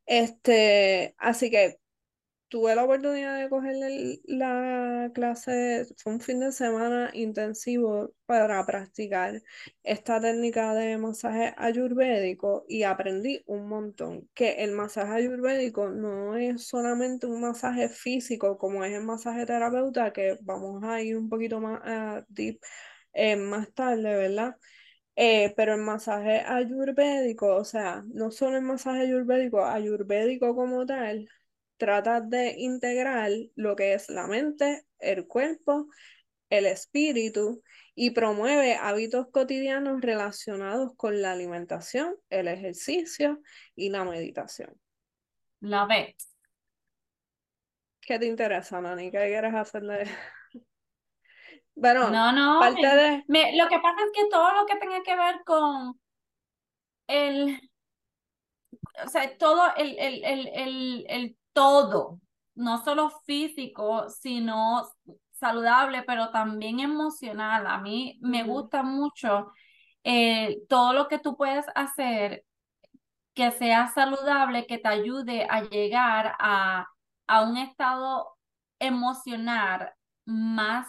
Este, 0.06 1.16
así 1.18 1.50
que 1.52 1.79
tuve 2.50 2.76
la 2.76 2.84
oportunidad 2.84 3.40
de 3.40 3.50
coger 3.50 3.76
la 4.26 5.12
clase, 5.14 5.86
fue 5.98 6.14
un 6.14 6.22
fin 6.22 6.40
de 6.40 6.52
semana 6.52 7.10
intensivo 7.14 8.14
para 8.26 8.66
practicar 8.66 9.42
esta 9.84 10.20
técnica 10.20 10.74
de 10.74 10.98
masaje 10.98 11.54
ayurvédico 11.58 12.66
y 12.68 12.84
aprendí 12.84 13.44
un 13.48 13.68
montón, 13.70 14.30
que 14.34 14.64
el 14.64 14.72
masaje 14.74 15.14
ayurvédico 15.14 15.90
no 15.90 16.36
es 16.36 16.68
solamente 16.68 17.28
un 17.28 17.42
masaje 17.42 17.90
físico 17.90 18.58
como 18.58 18.84
es 18.84 18.94
el 18.94 19.04
masaje 19.04 19.46
terapeuta, 19.46 20.12
que 20.14 20.38
vamos 20.42 20.84
a 20.84 21.02
ir 21.02 21.18
un 21.18 21.30
poquito 21.30 21.60
más 21.60 21.82
a 21.84 22.26
deep 22.30 22.60
eh, 23.14 23.36
más 23.36 23.74
tarde, 23.74 24.16
¿verdad? 24.16 24.56
Eh, 25.16 25.54
pero 25.58 25.74
el 25.76 25.82
masaje 25.82 26.40
ayurvédico, 26.42 27.56
o 27.58 27.66
sea, 27.66 28.04
no 28.14 28.32
solo 28.32 28.58
el 28.58 28.64
masaje 28.64 29.02
ayurvédico, 29.02 29.66
ayurvédico 29.66 30.56
como 30.56 30.86
tal, 30.86 31.28
trata 31.80 32.22
de 32.22 32.54
integrar 32.58 33.32
lo 33.56 33.76
que 33.76 33.94
es 33.94 34.10
la 34.10 34.28
mente, 34.28 34.86
el 35.00 35.26
cuerpo, 35.26 35.88
el 36.52 36.66
espíritu 36.68 37.64
y 37.96 38.12
promueve 38.12 38.76
hábitos 38.76 39.28
cotidianos 39.32 40.02
relacionados 40.02 40.92
con 40.96 41.22
la 41.22 41.32
alimentación, 41.32 42.16
el 42.30 42.48
ejercicio 42.48 43.42
y 43.76 43.90
la 43.90 44.04
meditación. 44.04 44.80
Love 45.62 45.92
it. 46.10 46.16
¿Qué 48.02 48.20
te 48.20 48.26
interesa, 48.26 48.82
Nani? 48.82 49.12
¿Qué 49.12 49.18
quieres 49.18 49.54
hacer 49.54 49.84
de, 49.84 50.08
Bueno, 51.76 52.10
No, 52.10 52.32
no, 52.32 52.60
parte 52.60 52.82
me- 52.82 52.96
de... 52.96 53.24
me- 53.28 53.56
lo 53.58 53.68
que 53.70 53.80
pasa 53.80 54.02
es 54.04 54.12
que 54.14 54.30
todo 54.30 54.52
lo 54.54 54.66
que 54.66 54.76
tenga 54.78 55.02
que 55.04 55.16
ver 55.16 55.36
con 55.46 56.00
el, 57.08 57.60
o 59.06 59.08
sea, 59.10 59.38
todo 59.38 59.76
el, 59.78 59.98
el, 60.00 60.24
el, 60.26 61.06
el 61.08 61.38
todo, 61.60 62.22
no 62.56 62.82
solo 62.86 63.10
físico, 63.26 64.08
sino 64.10 64.84
saludable, 65.32 66.04
pero 66.04 66.32
también 66.32 66.80
emocional. 66.80 67.68
A 67.68 67.80
mí 67.80 68.18
me 68.22 68.44
gusta 68.44 68.82
mucho 68.82 69.52
eh, 70.06 70.60
todo 70.70 70.94
lo 70.94 71.10
que 71.10 71.20
tú 71.20 71.36
puedes 71.36 71.66
hacer 71.76 72.46
que 73.34 73.52
sea 73.52 73.90
saludable, 73.90 74.68
que 74.68 74.78
te 74.78 74.88
ayude 74.88 75.48
a 75.50 75.64
llegar 75.64 76.34
a, 76.40 76.88
a 77.28 77.44
un 77.44 77.58
estado 77.58 78.38
emocional 78.80 79.92
más 80.26 80.88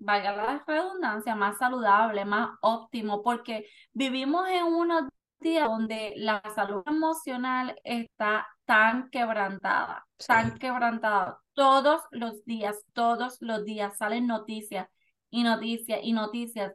valga 0.00 0.32
la 0.32 0.64
redundancia, 0.66 1.36
más 1.36 1.58
saludable, 1.58 2.24
más 2.24 2.50
óptimo, 2.62 3.22
porque 3.22 3.68
vivimos 3.92 4.48
en 4.48 4.64
unos 4.64 5.04
días 5.38 5.68
donde 5.68 6.14
la 6.16 6.42
salud 6.56 6.82
emocional 6.86 7.80
está 7.84 8.46
tan 8.68 9.08
quebrantada, 9.10 10.06
Sí. 10.18 10.26
tan 10.26 10.58
quebrantada. 10.58 11.40
Todos 11.54 12.02
los 12.10 12.44
días, 12.44 12.84
todos 12.92 13.38
los 13.40 13.64
días 13.64 13.96
salen 13.96 14.26
noticias 14.26 14.88
y 15.30 15.42
noticias 15.42 16.00
y 16.02 16.12
noticias 16.12 16.74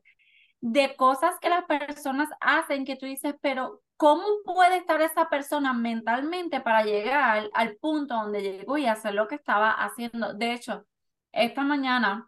de 0.60 0.96
cosas 0.96 1.36
que 1.40 1.50
las 1.50 1.66
personas 1.66 2.30
hacen 2.42 2.84
que 2.86 2.96
tú 2.96 3.06
dices, 3.06 3.36
pero 3.42 3.84
¿cómo 3.96 4.24
puede 4.44 4.78
estar 4.78 5.02
esa 5.02 5.30
persona 5.30 5.74
mentalmente 5.74 6.62
para 6.62 6.84
llegar 6.84 7.52
al 7.54 7.76
punto 7.78 8.16
donde 8.16 8.42
llegó 8.42 8.80
y 8.80 8.88
hacer 8.88 9.14
lo 9.14 9.28
que 9.28 9.36
estaba 9.36 9.70
haciendo? 9.72 10.34
De 10.34 10.54
hecho, 10.54 10.88
esta 11.32 11.62
mañana 11.64 12.28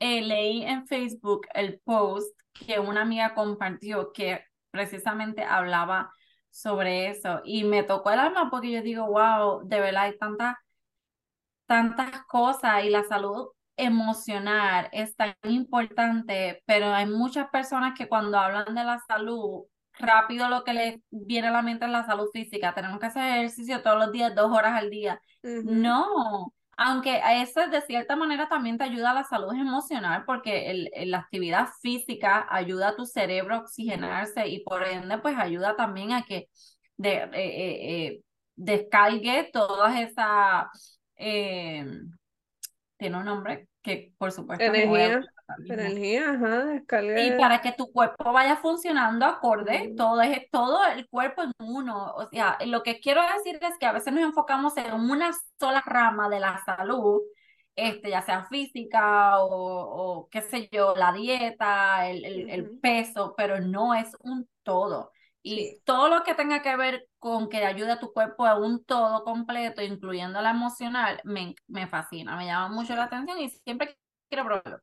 eh, 0.00 0.22
leí 0.22 0.62
en 0.64 0.88
Facebook 0.88 1.46
el 1.54 1.78
post 1.84 2.36
que 2.52 2.80
una 2.80 3.02
amiga 3.02 3.32
compartió 3.34 4.12
que 4.12 4.44
precisamente 4.72 5.44
hablaba 5.44 6.10
sobre 6.56 7.08
eso 7.10 7.42
y 7.44 7.64
me 7.64 7.82
tocó 7.82 8.10
el 8.10 8.18
alma 8.18 8.48
porque 8.50 8.70
yo 8.72 8.82
digo, 8.82 9.06
wow, 9.06 9.66
de 9.66 9.78
verdad 9.80 10.04
hay 10.04 10.18
tantas, 10.18 10.56
tantas 11.66 12.24
cosas 12.26 12.84
y 12.84 12.90
la 12.90 13.04
salud 13.04 13.48
emocional 13.76 14.88
es 14.92 15.14
tan 15.16 15.34
importante, 15.44 16.62
pero 16.64 16.86
hay 16.94 17.06
muchas 17.06 17.50
personas 17.50 17.92
que 17.96 18.08
cuando 18.08 18.38
hablan 18.38 18.74
de 18.74 18.84
la 18.84 18.98
salud, 19.06 19.64
rápido 19.98 20.48
lo 20.48 20.64
que 20.64 20.72
les 20.72 21.00
viene 21.10 21.48
a 21.48 21.50
la 21.50 21.62
mente 21.62 21.84
es 21.84 21.90
la 21.90 22.06
salud 22.06 22.28
física. 22.32 22.74
Tenemos 22.74 22.98
que 23.00 23.06
hacer 23.06 23.38
ejercicio 23.38 23.82
todos 23.82 23.98
los 23.98 24.12
días, 24.12 24.34
dos 24.34 24.50
horas 24.50 24.74
al 24.76 24.88
día. 24.88 25.20
No, 25.42 26.54
aunque 26.76 27.10
a 27.22 27.42
eso 27.42 27.66
de 27.68 27.80
cierta 27.82 28.16
manera 28.16 28.48
también 28.48 28.78
te 28.78 28.84
ayuda 28.84 29.10
a 29.12 29.14
la 29.14 29.24
salud 29.24 29.52
emocional 29.54 30.24
porque 30.26 30.70
el, 30.70 30.90
la 31.10 31.18
actividad 31.18 31.68
física 31.80 32.46
ayuda 32.50 32.88
a 32.90 32.96
tu 32.96 33.06
cerebro 33.06 33.54
a 33.56 33.58
oxigenarse 33.60 34.46
y 34.48 34.60
por 34.62 34.84
ende 34.84 35.18
pues 35.18 35.36
ayuda 35.38 35.76
también 35.76 36.12
a 36.12 36.22
que 36.24 36.48
de, 36.96 37.14
eh, 37.14 37.30
eh, 37.34 38.06
eh, 38.06 38.20
descargue 38.56 39.50
todas 39.52 39.98
esas, 40.00 40.66
eh, 41.16 41.84
tiene 42.96 43.18
un 43.18 43.24
nombre 43.24 43.68
que 43.82 44.12
por 44.18 44.32
supuesto 44.32 44.72
Energía, 44.72 45.20
energía, 45.68 46.30
ajá, 46.32 46.74
Y 47.14 47.30
descargue. 47.30 47.32
para 47.38 47.60
que 47.60 47.72
tu 47.72 47.92
cuerpo 47.92 48.32
vaya 48.32 48.56
funcionando 48.56 49.26
acorde, 49.26 49.92
todo 49.96 50.20
es 50.22 50.50
todo 50.50 50.84
el 50.86 51.08
cuerpo 51.08 51.42
en 51.42 51.52
uno. 51.58 52.12
O 52.14 52.28
sea, 52.28 52.58
lo 52.66 52.82
que 52.82 53.00
quiero 53.00 53.22
decir 53.34 53.58
es 53.62 53.78
que 53.78 53.86
a 53.86 53.92
veces 53.92 54.12
nos 54.12 54.24
enfocamos 54.24 54.76
en 54.76 54.94
una 54.94 55.32
sola 55.58 55.82
rama 55.86 56.28
de 56.28 56.40
la 56.40 56.58
salud, 56.64 57.20
este, 57.76 58.10
ya 58.10 58.22
sea 58.22 58.46
física 58.46 59.38
o, 59.40 59.48
o 60.22 60.28
qué 60.30 60.42
sé 60.42 60.68
yo, 60.72 60.94
la 60.96 61.12
dieta, 61.12 62.08
el, 62.08 62.24
el, 62.50 62.78
peso, 62.80 63.34
pero 63.36 63.60
no 63.60 63.94
es 63.94 64.16
un 64.20 64.48
todo. 64.62 65.12
Y 65.42 65.56
Sí, 65.56 65.80
todo 65.84 66.08
lo 66.08 66.24
que 66.24 66.34
tenga 66.34 66.62
que 66.62 66.76
ver 66.76 67.06
con 67.32 67.48
que 67.48 67.58
ayude 67.64 67.92
a 67.92 68.00
tu 68.00 68.12
cuerpo 68.12 68.46
a 68.46 68.58
un 68.58 68.84
todo 68.84 69.24
completo, 69.24 69.82
incluyendo 69.82 70.40
la 70.42 70.50
emocional, 70.50 71.20
me, 71.24 71.54
me 71.66 71.86
fascina, 71.88 72.36
me 72.36 72.46
llama 72.46 72.68
mucho 72.74 72.94
la 72.96 73.04
atención 73.04 73.38
y 73.40 73.50
siempre 73.50 73.98
quiero 74.28 74.44
probarlo. 74.46 74.80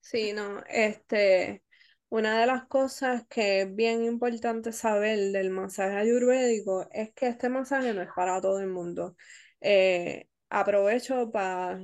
Sí, 0.00 0.32
no, 0.32 0.62
este, 0.68 1.62
una 2.08 2.40
de 2.40 2.46
las 2.46 2.66
cosas 2.66 3.24
que 3.28 3.62
es 3.62 3.74
bien 3.74 4.04
importante 4.04 4.72
saber 4.72 5.18
del 5.32 5.50
masaje 5.50 5.96
ayurvédico 5.96 6.88
es 6.92 7.12
que 7.14 7.28
este 7.28 7.48
masaje 7.48 7.94
no 7.94 8.02
es 8.02 8.08
para 8.14 8.40
todo 8.40 8.58
el 8.60 8.66
mundo. 8.68 9.16
Eh, 9.60 10.28
aprovecho 10.50 11.30
para 11.30 11.80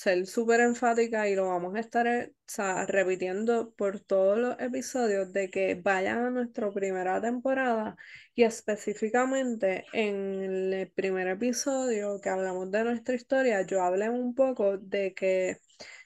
ser 0.00 0.26
súper 0.26 0.60
enfática 0.60 1.28
y 1.28 1.34
lo 1.34 1.48
vamos 1.48 1.74
a 1.74 1.80
estar 1.80 2.06
eh, 2.06 2.32
o 2.32 2.42
sea, 2.46 2.86
repitiendo 2.86 3.72
por 3.74 4.00
todos 4.00 4.38
los 4.38 4.58
episodios 4.60 5.32
de 5.32 5.50
que 5.50 5.74
vayan 5.74 6.18
a 6.18 6.30
nuestra 6.30 6.70
primera 6.70 7.20
temporada 7.20 7.96
y 8.34 8.44
específicamente 8.44 9.84
en 9.92 10.72
el 10.72 10.90
primer 10.92 11.28
episodio 11.28 12.18
que 12.20 12.30
hablamos 12.30 12.70
de 12.70 12.84
nuestra 12.84 13.14
historia, 13.14 13.62
yo 13.62 13.82
hablé 13.82 14.08
un 14.08 14.34
poco 14.34 14.78
de 14.78 15.12
que 15.14 15.58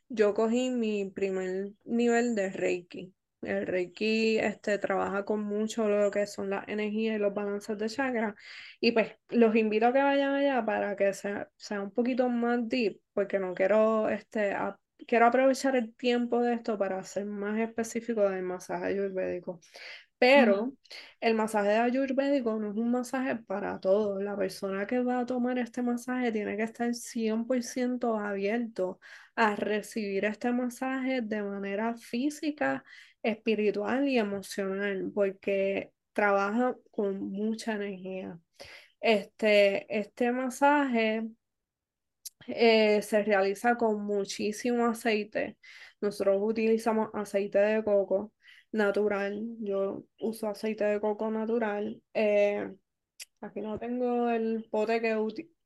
yo 0.08 0.34
cogí 0.34 0.70
mi 0.70 1.10
primer 1.10 1.72
nivel 1.84 2.34
de 2.34 2.50
Reiki. 2.50 3.14
El 3.46 3.66
Reiki 3.66 4.38
este, 4.38 4.78
trabaja 4.78 5.24
con 5.24 5.42
mucho 5.42 5.88
lo 5.88 6.10
que 6.10 6.26
son 6.26 6.50
las 6.50 6.66
energías 6.68 7.16
y 7.16 7.18
los 7.18 7.34
balances 7.34 7.78
de 7.78 7.88
chakra. 7.88 8.34
Y 8.80 8.92
pues 8.92 9.12
los 9.30 9.54
invito 9.56 9.86
a 9.86 9.92
que 9.92 10.02
vayan 10.02 10.34
allá 10.34 10.64
para 10.64 10.96
que 10.96 11.12
sea, 11.14 11.48
sea 11.56 11.80
un 11.82 11.90
poquito 11.92 12.28
más 12.28 12.68
deep, 12.68 13.00
porque 13.12 13.38
no 13.38 13.54
quiero, 13.54 14.08
este, 14.08 14.52
a- 14.52 14.78
quiero 15.06 15.26
aprovechar 15.26 15.76
el 15.76 15.94
tiempo 15.94 16.40
de 16.42 16.54
esto 16.54 16.78
para 16.78 17.02
ser 17.04 17.26
más 17.26 17.58
específico 17.60 18.28
del 18.28 18.42
masaje 18.42 18.86
ayurvédico. 18.86 19.60
Pero 20.18 20.54
Ujú, 20.54 20.76
el 21.20 21.34
masaje 21.34 21.70
ayurvédico 21.76 22.58
no 22.58 22.70
es 22.70 22.76
un 22.76 22.90
masaje 22.92 23.36
para 23.36 23.80
todos. 23.80 24.22
La 24.22 24.36
persona 24.36 24.86
que 24.86 25.00
va 25.00 25.20
a 25.20 25.26
tomar 25.26 25.58
este 25.58 25.82
masaje 25.82 26.32
tiene 26.32 26.56
que 26.56 26.62
estar 26.62 26.94
100% 26.94 28.18
abierto 28.18 29.00
a 29.36 29.56
recibir 29.56 30.24
este 30.24 30.52
masaje 30.52 31.20
de 31.22 31.42
manera 31.42 31.94
física, 31.96 32.84
espiritual 33.24 34.08
y 34.08 34.18
emocional, 34.18 35.10
porque 35.14 35.92
trabaja 36.12 36.76
con 36.92 37.20
mucha 37.30 37.74
energía. 37.74 38.38
Este, 39.00 39.86
este 39.98 40.32
masaje 40.32 41.28
eh, 42.46 43.02
se 43.02 43.22
realiza 43.22 43.76
con 43.76 44.04
muchísimo 44.04 44.86
aceite. 44.86 45.56
Nosotros 46.00 46.38
utilizamos 46.40 47.08
aceite 47.14 47.58
de 47.58 47.84
coco 47.84 48.32
natural. 48.72 49.42
Yo 49.60 50.04
uso 50.20 50.48
aceite 50.48 50.84
de 50.84 51.00
coco 51.00 51.30
natural. 51.30 52.02
Eh, 52.14 52.70
aquí 53.40 53.60
no 53.60 53.78
tengo 53.78 54.30
el 54.30 54.66
pote 54.70 55.00
que, 55.00 55.16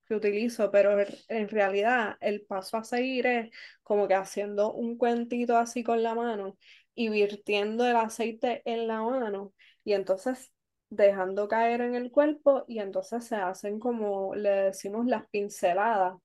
que 0.07 0.15
utilizo, 0.15 0.71
pero 0.71 0.97
en 1.29 1.49
realidad 1.49 2.17
el 2.21 2.43
paso 2.43 2.77
a 2.77 2.85
seguir 2.85 3.27
es 3.27 3.51
como 3.83 4.09
que 4.09 4.15
haciendo 4.15 4.73
un 4.73 4.97
cuentito 4.97 5.57
así 5.57 5.83
con 5.83 6.03
la 6.03 6.15
mano 6.15 6.57
y 6.99 7.11
virtiendo 7.11 7.87
el 7.87 7.95
aceite 7.95 8.61
en 8.65 8.89
la 8.89 9.01
mano 9.03 9.55
y 9.85 9.93
entonces 9.93 10.53
dejando 10.91 11.47
caer 11.47 11.81
en 11.83 11.95
el 11.95 12.11
cuerpo 12.11 12.65
y 12.67 12.81
entonces 12.81 13.25
se 13.25 13.37
hacen 13.37 13.79
como 13.79 14.35
le 14.35 14.49
decimos 14.49 15.07
las 15.07 15.29
pinceladas 15.29 16.17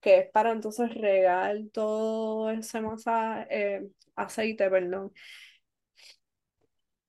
que 0.00 0.18
es 0.18 0.30
para 0.30 0.52
entonces 0.52 0.94
regar 0.94 1.56
todo 1.72 2.48
ese 2.50 2.80
masa, 2.80 3.42
eh, 3.50 3.88
aceite, 4.14 4.70
perdón. 4.70 5.12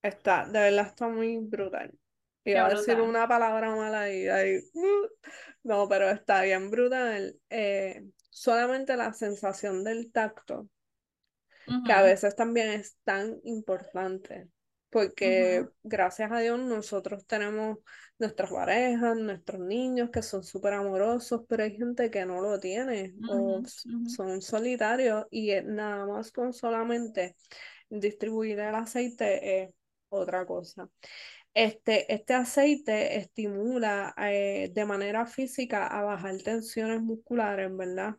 Está, 0.01 0.47
de 0.47 0.59
verdad 0.59 0.87
está 0.87 1.07
muy 1.07 1.37
brutal. 1.37 1.93
Iba 2.43 2.65
a 2.65 2.69
decir 2.69 2.99
una 2.99 3.27
palabra 3.27 3.75
mala 3.75 4.11
y 4.11 4.27
ahí, 4.27 4.57
uh, 4.73 5.07
no, 5.63 5.87
pero 5.87 6.09
está 6.09 6.41
bien 6.41 6.71
brutal. 6.71 7.35
Eh, 7.51 8.03
solamente 8.31 8.97
la 8.97 9.13
sensación 9.13 9.83
del 9.83 10.11
tacto 10.11 10.67
que 11.85 11.93
a 11.93 12.01
veces 12.01 12.35
también 12.35 12.69
es 12.69 12.97
tan 13.03 13.39
importante, 13.43 14.49
porque 14.89 15.65
gracias 15.83 16.31
a 16.31 16.39
Dios 16.39 16.59
nosotros 16.59 17.25
tenemos 17.25 17.79
nuestras 18.19 18.51
parejas, 18.51 19.17
nuestros 19.17 19.61
niños 19.61 20.09
que 20.11 20.21
son 20.21 20.43
súper 20.43 20.73
amorosos, 20.73 21.41
pero 21.47 21.63
hay 21.63 21.75
gente 21.75 22.11
que 22.11 22.25
no 22.25 22.41
lo 22.41 22.59
tiene 22.59 23.13
o 23.29 23.61
son 24.07 24.41
solitarios 24.41 25.25
y 25.31 25.53
nada 25.63 26.05
más 26.05 26.31
con 26.31 26.53
solamente 26.53 27.35
distribuir 27.89 28.59
el 28.59 28.75
aceite 28.75 29.63
es 29.63 29.69
otra 30.09 30.45
cosa. 30.45 30.89
Este, 31.53 32.13
este 32.13 32.33
aceite 32.33 33.17
estimula 33.17 34.13
eh, 34.17 34.71
de 34.73 34.85
manera 34.85 35.25
física 35.25 35.87
a 35.87 36.01
bajar 36.01 36.37
tensiones 36.37 37.01
musculares, 37.01 37.75
¿verdad? 37.75 38.15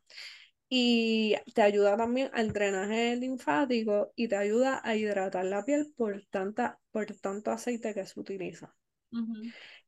Y 0.75 1.37
te 1.55 1.61
ayuda 1.61 1.99
también 1.99 2.31
al 2.33 2.51
drenaje 2.51 3.15
linfático 3.17 4.11
y 4.17 4.27
te 4.29 4.37
ayuda 4.37 4.81
a 4.83 4.97
hidratar 4.97 5.45
la 5.45 5.63
piel 5.67 5.93
por 5.95 6.25
tanta, 6.31 6.81
por 6.91 7.05
tanto 7.17 7.51
aceite 7.51 7.93
que 7.93 8.07
se 8.07 8.19
utiliza. 8.19 8.75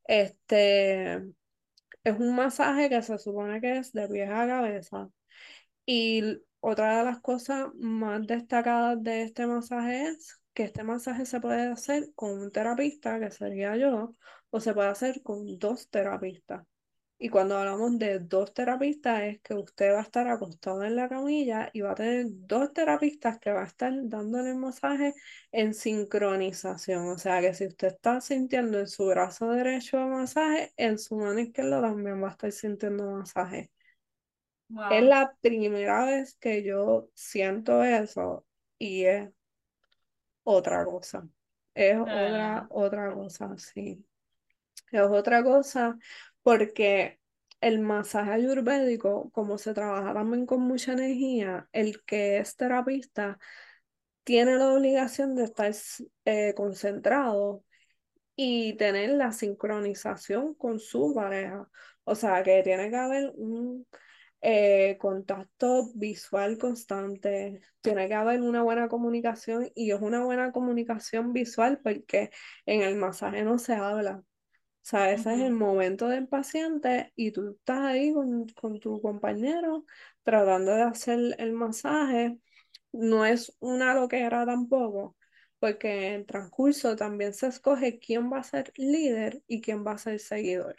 Este 0.07 1.15
es 1.15 2.19
un 2.19 2.37
masaje 2.37 2.91
que 2.91 3.01
se 3.01 3.17
supone 3.17 3.63
que 3.63 3.79
es 3.79 3.95
de 3.95 4.07
pies 4.09 4.29
a 4.29 4.47
cabeza. 4.47 5.09
Y 5.87 6.43
otra 6.61 6.99
de 6.99 7.05
las 7.05 7.21
cosas 7.23 7.69
más 7.77 8.27
destacadas 8.27 9.03
de 9.03 9.23
este 9.23 9.47
masaje 9.47 10.09
es 10.09 10.39
que 10.53 10.65
este 10.65 10.85
masaje 10.85 11.25
se 11.25 11.41
puede 11.41 11.63
hacer 11.63 12.11
con 12.15 12.39
un 12.39 12.53
terapista, 12.53 13.19
que 13.19 13.31
sería 13.31 13.75
yo, 13.79 14.13
o 14.51 14.61
se 14.61 14.75
puede 14.75 14.89
hacer 14.89 15.23
con 15.23 15.59
dos 15.59 15.89
terapistas. 15.89 16.67
Y 17.17 17.29
cuando 17.29 17.57
hablamos 17.57 17.99
de 17.99 18.19
dos 18.19 18.53
terapistas 18.53 19.23
es 19.23 19.41
que 19.41 19.55
usted 19.55 19.93
va 19.95 20.01
a 20.01 20.03
estar 20.03 20.27
acostado 20.29 20.83
en 20.83 20.97
la 20.97 21.09
camilla 21.09 21.71
y 21.73 21.81
va 21.81 21.93
a 21.93 21.95
tener 21.95 22.27
dos 22.29 22.73
terapistas 22.73 23.39
que 23.39 23.53
va 23.53 23.63
a 23.63 23.67
estar 23.67 23.93
dándole 24.05 24.55
masaje 24.55 25.15
en 25.53 25.75
sincronización. 25.75 27.09
O 27.09 27.19
sea 27.19 27.41
que 27.41 27.55
si 27.55 27.67
usted 27.67 27.89
está 27.89 28.21
sintiendo 28.21 28.81
en 28.81 28.89
su 28.89 29.07
brazo 29.07 29.51
derecho 29.51 29.99
masaje, 30.09 30.73
en 30.77 30.99
su 30.99 31.17
mano 31.17 31.39
izquierda 31.39 31.81
también 31.81 32.23
va 32.23 32.29
a 32.29 32.31
estar 32.33 32.53
sintiendo 32.53 33.11
masaje. 33.13 33.71
Es 34.91 35.05
la 35.05 35.37
primera 35.41 36.05
vez 36.07 36.37
que 36.37 36.65
yo 36.65 37.09
siento 37.15 37.85
eso 37.85 38.45
y 38.77 39.05
es 39.05 39.31
otra 40.43 40.85
cosa. 40.85 41.29
Es 41.75 41.97
otra, 41.99 42.67
otra 42.71 43.15
cosa, 43.15 43.57
sí. 43.57 44.05
Es 44.91 45.03
otra 45.03 45.43
cosa 45.43 45.97
porque 46.45 47.21
el 47.63 47.81
masaje 47.81 48.33
ayurvédico, 48.33 49.31
como 49.33 49.59
se 49.59 49.75
trabaja 49.75 50.15
también 50.15 50.47
con 50.47 50.63
mucha 50.63 50.93
energía, 50.95 51.69
el 51.73 52.05
que 52.05 52.39
es 52.39 52.57
terapista 52.57 53.39
tiene 54.25 54.57
la 54.57 54.73
obligación 54.73 55.37
de 55.37 55.45
estar 55.45 55.73
eh, 56.27 56.55
concentrado 56.57 57.65
y 58.37 58.75
tener 58.77 59.11
la 59.11 59.33
sincronización 59.33 60.55
con 60.55 60.81
su 60.81 61.15
pareja. 61.15 61.69
O 62.05 62.15
sea, 62.17 62.43
que 62.43 62.63
tiene 62.63 62.91
que 62.91 62.97
haber 62.97 63.33
un 63.37 63.87
eh, 64.43 64.99
contacto 65.01 65.91
visual 65.95 66.59
constante, 66.59 67.61
tiene 67.83 68.09
que 68.09 68.15
haber 68.15 68.43
una 68.43 68.63
buena 68.63 68.89
comunicación 68.89 69.71
y 69.75 69.93
es 69.93 70.01
una 70.03 70.25
buena 70.25 70.53
comunicación 70.53 71.33
visual 71.33 71.81
porque 71.83 72.31
en 72.67 72.83
el 72.83 72.97
masaje 72.97 73.45
no 73.45 73.59
se 73.59 73.75
habla. 73.75 74.25
O 74.85 74.87
sea, 74.87 75.13
ese 75.13 75.35
es 75.35 75.41
el 75.41 75.53
momento 75.55 76.09
del 76.09 76.29
paciente 76.29 77.13
y 77.17 77.33
tú 77.33 77.53
estás 77.59 77.81
ahí 77.81 78.13
con, 78.13 78.47
con 78.51 78.79
tu 78.81 79.01
compañero 79.01 79.87
tratando 80.23 80.73
de 80.75 80.83
hacer 80.83 81.37
el 81.39 81.53
masaje. 81.53 82.39
No 82.93 83.25
es 83.27 83.57
una 83.61 83.95
loquera 83.95 84.45
tampoco, 84.47 85.17
porque 85.59 86.09
en 86.09 86.15
el 86.21 86.27
transcurso 86.27 86.97
también 86.97 87.33
se 87.35 87.49
escoge 87.49 87.99
quién 87.99 88.31
va 88.33 88.39
a 88.41 88.45
ser 88.45 88.73
líder 88.77 89.43
y 89.47 89.61
quién 89.63 89.87
va 89.87 89.93
a 89.93 89.99
ser 89.99 90.21
seguidor. 90.21 90.77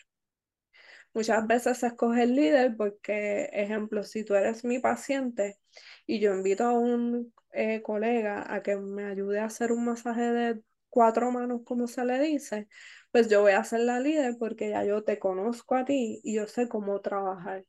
Muchas 1.14 1.48
veces 1.48 1.78
se 1.80 1.88
escoge 1.88 2.24
el 2.24 2.36
líder 2.36 2.76
porque, 2.78 3.50
ejemplo, 3.54 4.04
si 4.04 4.24
tú 4.26 4.36
eres 4.36 4.64
mi 4.66 4.80
paciente 4.80 5.60
y 6.06 6.20
yo 6.20 6.34
invito 6.36 6.66
a 6.66 6.74
un 6.74 7.34
eh, 7.54 7.82
colega 7.82 8.54
a 8.54 8.62
que 8.62 8.76
me 8.78 9.06
ayude 9.06 9.40
a 9.40 9.46
hacer 9.46 9.72
un 9.72 9.86
masaje 9.86 10.22
de 10.22 10.62
cuatro 10.96 11.30
manos, 11.32 11.64
como 11.66 11.88
se 11.88 12.06
le 12.06 12.20
dice, 12.22 12.70
pues 13.12 13.30
yo 13.30 13.42
voy 13.42 13.52
a 13.52 13.66
ser 13.66 13.82
la 13.82 14.00
líder 14.00 14.38
porque 14.40 14.70
ya 14.70 14.86
yo 14.86 15.04
te 15.04 15.20
conozco 15.20 15.76
a 15.76 15.84
ti 15.84 16.22
y 16.24 16.36
yo 16.36 16.48
sé 16.48 16.70
cómo 16.70 17.02
trabajar. 17.02 17.66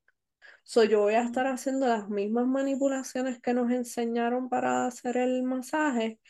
So, 0.63 0.85
yo 0.85 1.01
voy 1.01 1.15
a 1.15 1.25
estar 1.25 1.49
haciendo 1.49 1.89
las 1.89 2.09
mismas 2.09 2.47
manipulaciones 2.47 3.41
que 3.41 3.53
nos 3.55 3.73
enseñaron 3.73 4.49
para 4.49 4.87
hacer 4.87 5.17
el 5.17 5.43
masaje, 5.43 6.21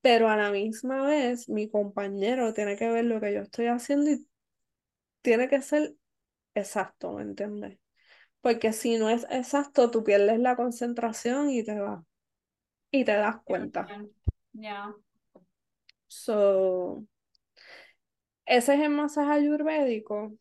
pero 0.00 0.28
a 0.28 0.36
la 0.36 0.52
misma 0.52 1.04
vez 1.04 1.48
mi 1.48 1.68
compañero 1.68 2.54
tiene 2.54 2.76
que 2.76 2.88
ver 2.88 3.06
lo 3.06 3.20
que 3.20 3.34
yo 3.34 3.40
estoy 3.40 3.66
haciendo 3.66 4.12
y 4.12 4.28
tiene 5.22 5.48
que 5.48 5.60
ser 5.60 5.96
exacto, 6.54 7.14
¿me 7.14 7.22
entiendes? 7.22 7.80
Porque 8.42 8.72
si 8.72 8.98
no 8.98 9.10
es 9.10 9.26
exacto, 9.30 9.90
tú 9.90 10.04
pierdes 10.04 10.38
la 10.38 10.54
concentración 10.54 11.50
y 11.50 11.64
te 11.64 11.80
vas. 11.80 12.04
Y 12.92 13.04
te 13.04 13.12
das 13.12 13.38
cuenta. 13.44 13.88
Ya. 14.52 14.94
So, 16.08 17.04
ese 18.46 18.74
es 18.74 18.80
el 18.80 18.90
masaje 18.90 19.32
ayurvédico. 19.32 20.36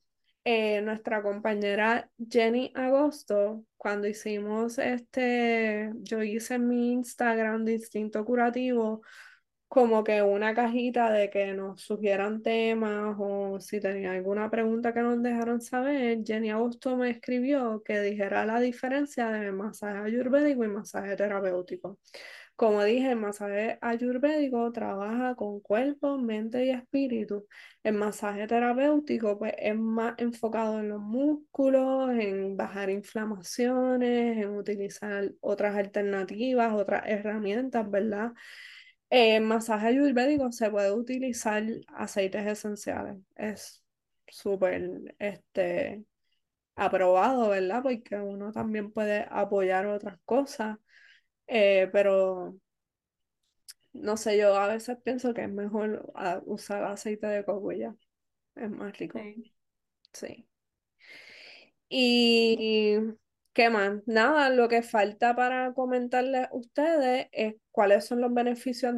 Eh, 0.45 0.81
nuestra 0.81 1.21
compañera 1.23 2.09
Jenny 2.29 2.71
Agosto, 2.75 3.63
cuando 3.77 4.07
hicimos 4.07 4.77
este, 4.77 5.89
yo 6.01 6.21
hice 6.21 6.59
mi 6.59 6.91
Instagram 6.93 7.63
distinto 7.63 8.25
curativo, 8.25 9.01
como 9.69 10.03
que 10.03 10.21
una 10.21 10.53
cajita 10.53 11.11
de 11.11 11.29
que 11.29 11.53
nos 11.53 11.81
sugieran 11.81 12.41
temas 12.43 13.15
o 13.19 13.59
si 13.59 13.79
tenía 13.79 14.11
alguna 14.11 14.49
pregunta 14.51 14.93
que 14.93 15.01
nos 15.01 15.21
dejaron 15.23 15.61
saber, 15.61 16.19
Jenny 16.25 16.51
Agosto 16.51 16.97
me 16.97 17.09
escribió 17.09 17.81
que 17.83 18.01
dijera 18.01 18.45
la 18.45 18.59
diferencia 18.59 19.29
de 19.31 19.51
masaje 19.51 19.99
ayurvédico 19.99 20.63
y 20.65 20.67
masaje 20.67 21.15
terapéutico. 21.15 21.99
Como 22.55 22.83
dije, 22.83 23.11
el 23.11 23.17
masaje 23.17 23.77
ayurvédico 23.81 24.71
trabaja 24.71 25.35
con 25.35 25.59
cuerpo, 25.59 26.17
mente 26.17 26.65
y 26.65 26.69
espíritu. 26.69 27.47
El 27.83 27.95
masaje 27.95 28.47
terapéutico 28.47 29.37
pues, 29.39 29.53
es 29.57 29.75
más 29.75 30.13
enfocado 30.19 30.79
en 30.79 30.89
los 30.89 31.01
músculos, 31.01 32.11
en 32.11 32.55
bajar 32.55 32.89
inflamaciones, 32.89 34.37
en 34.37 34.49
utilizar 34.55 35.31
otras 35.41 35.75
alternativas, 35.75 36.73
otras 36.73 37.03
herramientas, 37.07 37.89
¿verdad? 37.89 38.31
En 39.09 39.43
masaje 39.45 39.87
ayurvédico 39.87 40.51
se 40.51 40.69
puede 40.71 40.91
utilizar 40.91 41.63
aceites 41.87 42.45
esenciales. 42.47 43.17
Es 43.35 43.83
súper 44.27 45.15
este, 45.19 46.05
aprobado, 46.75 47.49
¿verdad? 47.49 47.83
Porque 47.83 48.15
uno 48.17 48.51
también 48.51 48.91
puede 48.91 49.27
apoyar 49.29 49.85
otras 49.87 50.19
cosas. 50.25 50.77
Eh, 51.55 51.87
pero 51.91 52.55
no 53.93 54.17
sé, 54.17 54.37
yo 54.37 54.55
a 54.55 54.67
veces 54.67 54.97
pienso 55.03 55.33
que 55.33 55.43
es 55.43 55.49
mejor 55.49 56.11
ah, 56.15 56.41
usar 56.45 56.83
aceite 56.83 57.27
de 57.27 57.45
coco 57.45 57.71
Es 57.71 58.69
más 58.69 58.97
rico. 58.97 59.19
Sí. 60.13 60.47
Y 61.89 62.97
¿qué 63.53 63.69
más? 63.69 64.01
Nada, 64.07 64.49
lo 64.49 64.67
que 64.67 64.81
falta 64.81 65.35
para 65.35 65.73
comentarles 65.73 66.47
a 66.47 66.49
ustedes 66.55 67.27
es 67.31 67.55
cuáles 67.71 68.05
son 68.05 68.21
los 68.21 68.33
beneficios 68.33 68.95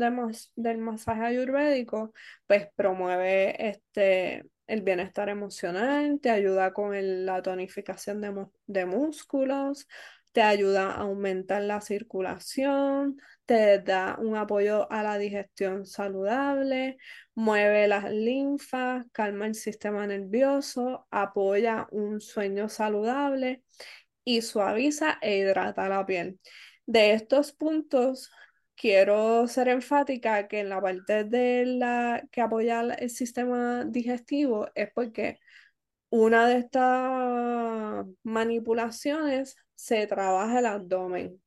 del 0.56 0.78
masaje 0.78 1.24
ayurvédico. 1.24 2.14
Pues 2.48 2.68
promueve 2.76 3.70
este 3.70 4.46
el 4.68 4.82
bienestar 4.82 5.30
emocional, 5.30 6.20
te 6.22 6.32
ayuda 6.32 6.74
con 6.74 7.26
la 7.26 7.42
tonificación 7.44 8.20
de, 8.22 8.48
de 8.66 8.86
músculos, 8.88 9.88
te 10.36 10.42
ayuda 10.42 10.92
a 10.92 10.98
aumentar 11.04 11.62
la 11.64 11.80
circulación, 11.80 13.22
te 13.46 13.80
da 13.80 14.18
un 14.20 14.36
apoyo 14.36 14.92
a 14.92 15.02
la 15.02 15.18
digestión 15.18 15.86
saludable, 15.86 16.98
mueve 17.36 17.88
las 17.88 18.12
linfas, 18.12 19.06
calma 19.14 19.48
el 19.48 19.56
sistema 19.56 20.06
nervioso, 20.06 21.08
apoya 21.10 21.88
un 21.92 22.20
sueño 22.20 22.68
saludable 22.68 23.64
y 24.26 24.42
suaviza 24.42 25.20
e 25.22 25.38
hidrata 25.38 25.88
la 25.88 26.06
piel. 26.06 26.38
De 26.86 27.14
estos 27.14 27.54
puntos, 27.54 28.30
quiero 28.76 29.48
ser 29.48 29.70
enfática 29.70 30.50
que 30.50 30.60
en 30.60 30.68
la 30.70 30.82
parte 30.82 31.24
de 31.24 31.66
la 31.66 32.28
que 32.30 32.42
apoya 32.42 32.82
el 32.82 33.10
sistema 33.10 33.86
digestivo 33.86 34.68
es 34.76 34.90
porque 34.94 35.40
una 36.10 36.48
de 36.48 36.58
estas 36.58 38.06
manipulaciones 38.24 39.56
se 39.76 40.08
trabaja 40.08 40.60
el 40.60 40.66
abdomen. 40.66 41.42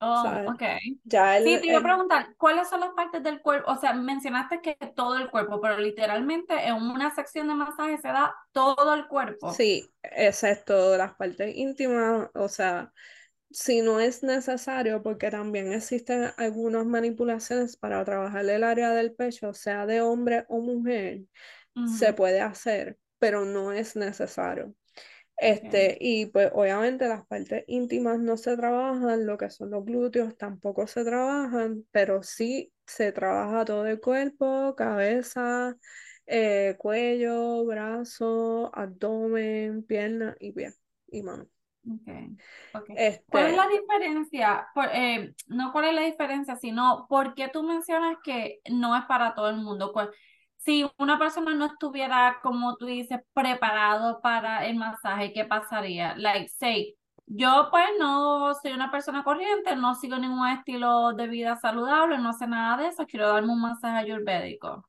Oh, 0.00 0.42
ok. 0.46 0.62
Ya 1.04 1.38
sí, 1.42 1.58
te 1.60 1.66
iba 1.68 1.78
a 1.78 1.82
preguntar, 1.82 2.34
¿cuáles 2.36 2.68
son 2.68 2.80
las 2.80 2.90
partes 2.90 3.22
del 3.22 3.40
cuerpo? 3.40 3.70
O 3.72 3.76
sea, 3.76 3.94
mencionaste 3.94 4.60
que 4.60 4.76
todo 4.94 5.16
el 5.16 5.30
cuerpo, 5.30 5.60
pero 5.60 5.78
literalmente 5.78 6.54
en 6.66 6.74
una 6.74 7.14
sección 7.14 7.48
de 7.48 7.54
masaje 7.54 7.98
se 7.98 8.08
da 8.08 8.34
todo 8.52 8.94
el 8.94 9.06
cuerpo. 9.08 9.52
Sí, 9.52 9.90
excepto 10.02 10.96
las 10.96 11.14
partes 11.14 11.54
íntimas, 11.56 12.30
o 12.34 12.48
sea, 12.48 12.92
si 13.50 13.82
no 13.82 14.00
es 14.00 14.22
necesario, 14.22 15.02
porque 15.02 15.30
también 15.30 15.72
existen 15.72 16.30
algunas 16.38 16.86
manipulaciones 16.86 17.76
para 17.76 18.04
trabajar 18.04 18.44
el 18.48 18.64
área 18.64 18.90
del 18.92 19.14
pecho, 19.14 19.54
sea 19.54 19.86
de 19.86 20.00
hombre 20.02 20.44
o 20.48 20.60
mujer, 20.60 21.22
se 21.84 22.12
puede 22.12 22.40
hacer 22.40 22.98
pero 23.18 23.44
no 23.46 23.72
es 23.72 23.96
necesario. 23.96 24.74
Este, 25.36 25.98
y 26.00 26.26
pues 26.26 26.50
obviamente 26.54 27.08
las 27.08 27.26
partes 27.26 27.64
íntimas 27.66 28.18
no 28.18 28.36
se 28.36 28.56
trabajan, 28.56 29.26
lo 29.26 29.36
que 29.36 29.50
son 29.50 29.70
los 29.70 29.84
glúteos 29.84 30.36
tampoco 30.36 30.86
se 30.86 31.04
trabajan, 31.04 31.84
pero 31.90 32.22
sí 32.22 32.72
se 32.86 33.12
trabaja 33.12 33.64
todo 33.64 33.86
el 33.86 34.00
cuerpo, 34.00 34.74
cabeza, 34.76 35.76
eh, 36.26 36.76
cuello, 36.78 37.64
brazo, 37.64 38.70
abdomen, 38.74 39.82
pierna 39.82 40.36
y 40.38 40.52
pie 40.52 40.72
y 41.08 41.22
mano. 41.22 41.46
Okay. 41.86 42.36
Este 42.96 43.24
¿Cuál 43.28 43.46
es 43.48 43.56
la 43.56 43.68
diferencia? 43.68 44.66
Eh, 44.94 45.34
no 45.48 45.70
cuál 45.72 45.86
es 45.86 45.94
la 45.94 46.00
diferencia, 46.00 46.56
sino 46.56 47.06
por 47.08 47.34
qué 47.34 47.48
tú 47.48 47.62
mencionas 47.62 48.16
que 48.24 48.60
no 48.70 48.96
es 48.96 49.04
para 49.04 49.34
todo 49.34 49.50
el 49.50 49.56
mundo 49.56 49.92
si 50.64 50.86
una 50.98 51.18
persona 51.18 51.54
no 51.54 51.66
estuviera, 51.66 52.38
como 52.42 52.76
tú 52.76 52.86
dices, 52.86 53.20
preparado 53.32 54.20
para 54.22 54.66
el 54.66 54.76
masaje, 54.76 55.32
¿qué 55.32 55.44
pasaría? 55.44 56.14
Like, 56.16 56.48
say, 56.48 56.96
Yo 57.26 57.68
pues 57.70 57.86
no 57.98 58.54
soy 58.54 58.72
una 58.72 58.90
persona 58.90 59.24
corriente, 59.24 59.76
no 59.76 59.94
sigo 59.94 60.18
ningún 60.18 60.48
estilo 60.48 61.12
de 61.14 61.28
vida 61.28 61.56
saludable, 61.56 62.18
no 62.18 62.32
sé 62.34 62.46
nada 62.46 62.76
de 62.82 62.88
eso, 62.88 63.06
quiero 63.06 63.28
darme 63.28 63.52
un 63.52 63.62
masaje 63.62 63.98
ayurvédico. 63.98 64.86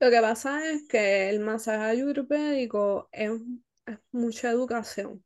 Lo 0.00 0.10
que 0.10 0.20
pasa 0.20 0.66
es 0.70 0.86
que 0.88 1.28
el 1.30 1.40
masaje 1.40 1.84
ayurvédico 1.84 3.08
es, 3.12 3.32
es 3.86 3.98
mucha 4.12 4.50
educación 4.50 5.24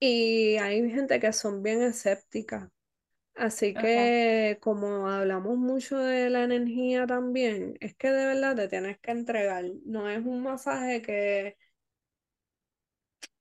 y 0.00 0.56
hay 0.58 0.90
gente 0.90 1.20
que 1.20 1.32
son 1.32 1.62
bien 1.62 1.82
escépticas. 1.82 2.70
Así 3.36 3.74
que 3.74 4.58
como 4.60 5.08
hablamos 5.08 5.58
mucho 5.58 5.98
de 5.98 6.30
la 6.30 6.44
energía 6.44 7.06
también, 7.06 7.76
es 7.80 7.94
que 7.96 8.10
de 8.10 8.26
verdad 8.26 8.56
te 8.56 8.68
tienes 8.68 8.98
que 9.00 9.10
entregar. 9.10 9.64
No 9.84 10.08
es 10.08 10.24
un 10.24 10.42
masaje 10.42 11.02
que, 11.02 11.56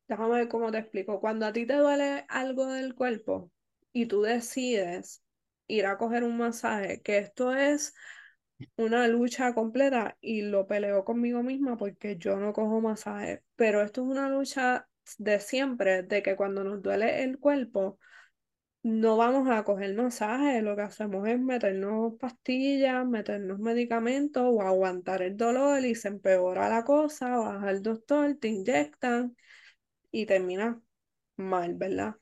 déjame 0.08 0.36
ver 0.36 0.48
cómo 0.48 0.72
te 0.72 0.80
explico, 0.80 1.20
cuando 1.20 1.46
a 1.46 1.54
ti 1.54 1.66
te 1.66 1.76
duele 1.76 2.26
algo 2.28 2.66
del 2.68 2.96
cuerpo 2.96 3.52
y 3.92 4.08
tú 4.08 4.22
decides 4.24 5.24
ir 5.68 5.86
a 5.86 5.98
coger 5.98 6.24
un 6.24 6.38
masaje, 6.38 7.02
que 7.02 7.20
esto 7.20 7.56
es 7.56 7.94
una 8.76 9.08
lucha 9.08 9.54
completa 9.54 10.18
y 10.22 10.42
lo 10.42 10.68
peleo 10.68 11.06
conmigo 11.06 11.44
misma 11.44 11.78
porque 11.78 12.18
yo 12.18 12.38
no 12.38 12.54
cojo 12.54 12.82
masaje, 12.82 13.44
pero 13.56 13.82
esto 13.82 14.02
es 14.02 14.08
una 14.08 14.30
lucha 14.30 14.88
de 15.18 15.40
siempre, 15.40 16.04
de 16.04 16.24
que 16.24 16.36
cuando 16.36 16.64
nos 16.64 16.82
duele 16.82 17.24
el 17.24 17.40
cuerpo, 17.40 18.00
no 18.84 19.18
vamos 19.18 19.50
a 19.50 19.64
coger 19.64 19.96
masaje, 19.96 20.62
lo 20.62 20.76
que 20.76 20.82
hacemos 20.84 21.28
es 21.28 21.40
meternos 21.40 22.14
pastillas, 22.20 23.06
meternos 23.06 23.60
medicamentos 23.60 24.44
o 24.46 24.62
aguantar 24.62 25.22
el 25.22 25.38
dolor 25.38 25.84
y 25.86 25.96
se 25.96 26.10
empeora 26.10 26.70
la 26.70 26.84
cosa, 26.84 27.38
vas 27.38 27.64
al 27.64 27.82
doctor, 27.82 28.36
te 28.36 28.50
inyectan 28.50 29.36
y 30.12 30.26
termina 30.26 30.82
mal, 31.38 31.76
¿verdad? 31.76 32.16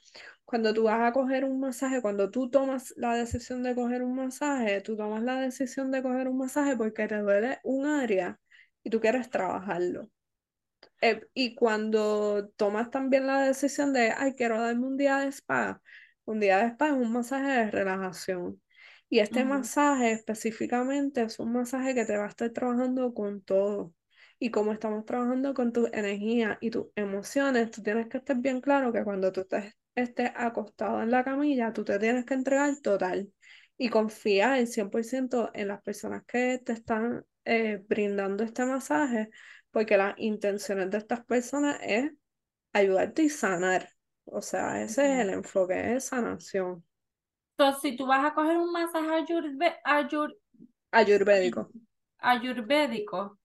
Cuando 0.46 0.74
tú 0.74 0.84
vas 0.84 1.02
a 1.02 1.14
coger 1.14 1.46
un 1.46 1.60
masaje, 1.60 2.02
cuando 2.02 2.32
tú 2.32 2.50
tomas 2.50 2.94
la 2.98 3.16
decisión 3.16 3.64
de 3.64 3.76
coger 3.76 4.04
un 4.04 4.16
masaje, 4.16 4.82
tú 4.82 4.98
tomas 4.98 5.24
la 5.24 5.40
decisión 5.42 5.92
de 5.92 6.04
coger 6.04 6.28
un 6.28 6.38
masaje 6.38 6.78
porque 6.78 7.08
te 7.08 7.18
duele 7.20 7.60
un 7.64 7.88
área 7.88 8.40
y 8.84 8.90
tú 8.90 9.00
quieres 9.02 9.30
trabajarlo. 9.30 10.10
Eh, 11.02 11.28
y 11.34 11.56
cuando 11.56 12.50
tomas 12.56 12.92
también 12.92 13.28
la 13.28 13.42
decisión 13.42 13.94
de, 13.94 14.12
ay, 14.16 14.36
quiero 14.36 14.60
darme 14.62 14.86
un 14.88 14.98
día 14.98 15.18
de 15.20 15.28
spa, 15.32 15.82
un 16.26 16.40
día 16.40 16.60
de 16.60 16.68
spa 16.72 16.88
es 16.88 16.94
un 16.94 17.12
masaje 17.12 17.48
de 17.50 17.72
relajación. 17.72 18.62
Y 19.10 19.20
este 19.20 19.44
masaje 19.44 20.12
específicamente 20.12 21.22
es 21.24 21.40
un 21.40 21.52
masaje 21.52 21.94
que 21.94 22.06
te 22.06 22.18
va 22.18 22.26
a 22.26 22.30
estar 22.30 22.50
trabajando 22.52 23.14
con 23.14 23.42
todo. 23.42 23.94
Y 24.40 24.52
como 24.52 24.72
estamos 24.74 25.06
trabajando 25.06 25.54
con 25.54 25.74
tu 25.74 25.88
energía 25.88 26.58
y 26.62 26.72
tus 26.72 26.88
emociones, 26.96 27.72
tú 27.72 27.84
tienes 27.84 28.08
que 28.08 28.18
estar 28.20 28.38
bien 28.38 28.62
claro 28.62 28.94
que 28.94 29.04
cuando 29.04 29.32
tú 29.32 29.42
estés, 29.42 29.74
estés 29.96 30.32
acostado 30.36 31.02
en 31.02 31.12
la 31.12 31.24
camilla, 31.24 31.74
tú 31.74 31.84
te 31.84 32.00
tienes 32.00 32.26
que 32.26 32.34
entregar 32.36 32.74
total 32.82 33.32
y 33.78 33.90
confiar 33.90 34.60
el 34.60 34.68
100% 34.68 35.52
en 35.54 35.68
las 35.68 35.82
personas 35.82 36.24
que 36.26 36.60
te 36.60 36.74
están 36.74 37.26
eh, 37.46 37.84
brindando 37.88 38.44
este 38.44 38.66
masaje 38.66 39.30
porque 39.72 39.98
las 39.98 40.14
intenciones 40.18 40.90
de 40.92 40.98
estas 40.98 41.26
personas 41.26 41.80
es 41.82 42.12
ayudarte 42.74 43.24
y 43.24 43.30
sanar. 43.30 43.90
O 44.26 44.42
sea, 44.42 44.82
ese 44.82 45.14
es 45.14 45.20
el 45.22 45.30
enfoque, 45.30 45.96
es 45.96 46.06
sanación. 46.06 46.84
Entonces, 47.58 47.82
si 47.82 47.96
tú 47.98 48.08
vas 48.08 48.26
a 48.26 48.34
coger 48.34 48.58
un 48.58 48.72
masaje 48.72 49.08
ayurve- 49.08 49.78
ayur- 49.86 50.36
Ayurvédico. 50.92 51.70
ayurvédico, 52.20 53.40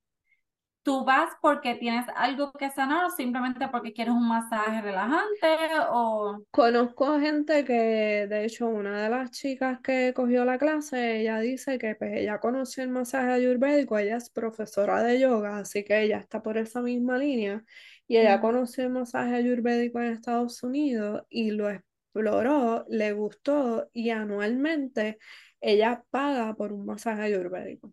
¿tú 0.82 1.04
vas 1.04 1.30
porque 1.42 1.76
tienes 1.76 2.06
algo 2.16 2.52
que 2.52 2.70
sanar 2.70 3.06
o 3.06 3.10
simplemente 3.10 3.68
porque 3.68 3.92
quieres 3.92 4.14
un 4.14 4.28
masaje 4.28 4.82
relajante 4.82 5.48
o... 5.90 6.42
Conozco 6.50 7.20
gente 7.20 7.64
que, 7.64 8.26
de 8.28 8.44
hecho, 8.46 8.66
una 8.68 9.02
de 9.02 9.10
las 9.10 9.30
chicas 9.30 9.80
que 9.82 10.12
cogió 10.14 10.44
la 10.44 10.58
clase, 10.58 11.20
ella 11.20 11.38
dice 11.40 11.78
que 11.78 11.94
pues, 11.96 12.12
ella 12.14 12.40
conoció 12.40 12.82
el 12.82 12.90
masaje 12.90 13.30
ayurvédico, 13.32 13.98
ella 13.98 14.16
es 14.16 14.30
profesora 14.30 15.02
de 15.02 15.20
yoga, 15.20 15.58
así 15.58 15.84
que 15.84 16.02
ella 16.02 16.18
está 16.18 16.42
por 16.42 16.56
esa 16.58 16.80
misma 16.82 17.18
línea, 17.18 17.62
y 18.08 18.16
ella 18.18 18.40
conoció 18.40 18.84
el 18.84 18.90
masaje 18.90 19.34
ayurvédico 19.34 20.00
en 20.00 20.12
Estados 20.12 20.62
Unidos 20.62 21.22
y 21.28 21.50
lo 21.50 21.70
exploró, 21.70 22.84
le 22.88 23.12
gustó, 23.12 23.88
y 23.92 24.10
anualmente 24.10 25.18
ella 25.60 26.04
paga 26.10 26.54
por 26.54 26.72
un 26.72 26.86
masaje 26.86 27.22
ayurvédico. 27.22 27.92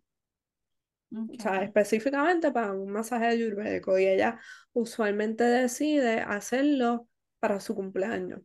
O 1.11 1.39
sea, 1.39 1.63
específicamente 1.63 2.51
para 2.51 2.73
un 2.73 2.91
masaje 2.91 3.25
ayurvédico, 3.27 3.99
y 3.99 4.05
ella 4.07 4.39
usualmente 4.73 5.43
decide 5.43 6.21
hacerlo 6.21 7.07
para 7.39 7.59
su 7.59 7.75
cumpleaños. 7.75 8.41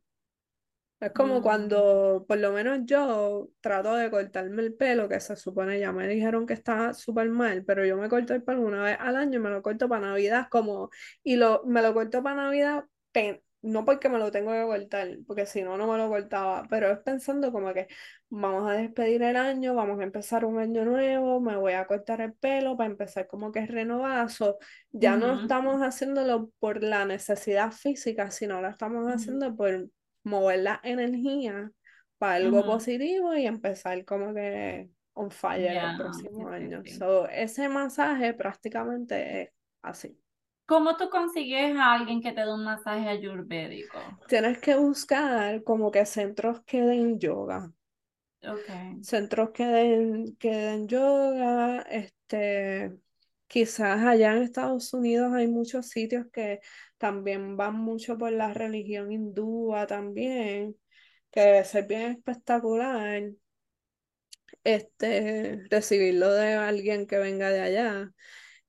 Es 1.00 1.12
como 1.12 1.40
Mm, 1.40 1.42
cuando, 1.42 2.24
por 2.26 2.38
lo 2.38 2.52
menos 2.52 2.80
yo 2.84 3.50
trato 3.60 3.94
de 3.94 4.10
cortarme 4.10 4.62
el 4.62 4.74
pelo, 4.74 5.08
que 5.08 5.20
se 5.20 5.36
supone 5.36 5.78
ya 5.78 5.92
me 5.92 6.08
dijeron 6.08 6.44
que 6.44 6.54
está 6.54 6.92
súper 6.92 7.28
mal, 7.30 7.64
pero 7.64 7.84
yo 7.86 7.96
me 7.96 8.08
corto 8.08 8.34
el 8.34 8.42
pelo 8.42 8.62
una 8.62 8.82
vez 8.82 8.96
al 9.00 9.14
año, 9.16 9.38
me 9.40 9.48
lo 9.50 9.62
corto 9.62 9.88
para 9.88 10.06
Navidad, 10.08 10.48
como, 10.50 10.90
y 11.22 11.36
lo, 11.36 11.62
me 11.64 11.82
lo 11.82 11.94
corto 11.94 12.20
para 12.22 12.36
Navidad, 12.36 12.84
pe- 13.12 13.44
no 13.62 13.84
porque 13.84 14.08
me 14.08 14.18
lo 14.18 14.30
tengo 14.32 14.50
que 14.52 14.62
cortar, 14.64 15.18
porque 15.26 15.46
si 15.46 15.62
no, 15.62 15.76
no 15.76 15.86
me 15.90 15.98
lo 15.98 16.08
cortaba, 16.08 16.66
pero 16.68 16.90
es 16.90 16.98
pensando 17.00 17.52
como 17.52 17.72
que 17.74 17.86
vamos 18.28 18.68
a 18.70 18.74
despedir 18.74 19.22
el 19.22 19.36
año, 19.36 19.74
vamos 19.74 20.00
a 20.00 20.04
empezar 20.04 20.44
un 20.44 20.58
año 20.58 20.84
nuevo, 20.84 21.40
me 21.40 21.56
voy 21.56 21.72
a 21.74 21.86
cortar 21.86 22.20
el 22.20 22.34
pelo 22.34 22.76
para 22.76 22.90
empezar 22.90 23.26
como 23.26 23.52
que 23.52 23.60
es 23.60 23.68
renovazo. 23.70 24.58
Ya 24.92 25.16
no 25.16 25.32
ujú, 25.32 25.40
estamos 25.40 25.80
haciéndolo 25.82 26.50
por 26.58 26.82
la 26.82 27.04
necesidad 27.04 27.72
física, 27.72 28.30
sino 28.30 28.60
lo 28.60 28.68
estamos 28.68 29.06
ujú, 29.06 29.12
haciendo 29.12 29.54
por 29.56 29.88
mover 30.24 30.60
la 30.60 30.80
energía 30.82 31.70
para 32.18 32.36
algo 32.36 32.64
positivo 32.64 33.34
y 33.34 33.46
empezar 33.46 34.04
como 34.04 34.34
que 34.34 34.90
on 35.14 35.30
fire 35.30 35.76
el 35.76 35.96
próximo 35.96 36.48
año. 36.48 36.82
So, 36.98 37.28
ese 37.28 37.68
masaje 37.68 38.34
prácticamente 38.34 39.42
es 39.42 39.50
así. 39.82 40.18
¿Cómo 40.66 40.96
tú 40.96 41.08
consigues 41.08 41.74
a 41.76 41.94
alguien 41.94 42.20
que 42.20 42.32
te 42.32 42.42
dé 42.42 42.52
un 42.52 42.62
masaje 42.62 43.08
ayurvédico? 43.08 43.98
Tienes 44.28 44.58
que 44.58 44.74
buscar 44.76 45.62
como 45.64 45.90
que 45.90 46.04
centros 46.04 46.60
que 46.64 46.82
den 46.82 47.18
yoga. 47.18 47.72
Okay. 48.42 49.02
Centros 49.02 49.50
que 49.50 49.64
den, 49.64 50.36
que 50.36 50.54
den 50.54 50.86
yoga, 50.86 51.80
este, 51.90 52.92
quizás 53.46 54.04
allá 54.04 54.36
en 54.36 54.42
Estados 54.42 54.92
Unidos 54.92 55.32
hay 55.32 55.48
muchos 55.48 55.88
sitios 55.88 56.26
que 56.30 56.60
también 56.98 57.56
van 57.56 57.76
mucho 57.76 58.18
por 58.18 58.32
la 58.32 58.52
religión 58.54 59.12
hindúa 59.12 59.86
también, 59.86 60.76
que 61.30 61.40
debe 61.42 61.64
ser 61.64 61.86
bien 61.86 62.12
espectacular. 62.12 63.22
este, 64.64 65.64
recibirlo 65.70 66.32
de 66.32 66.54
alguien 66.54 67.06
que 67.06 67.18
venga 67.18 67.50
de 67.50 67.60
allá. 67.60 68.12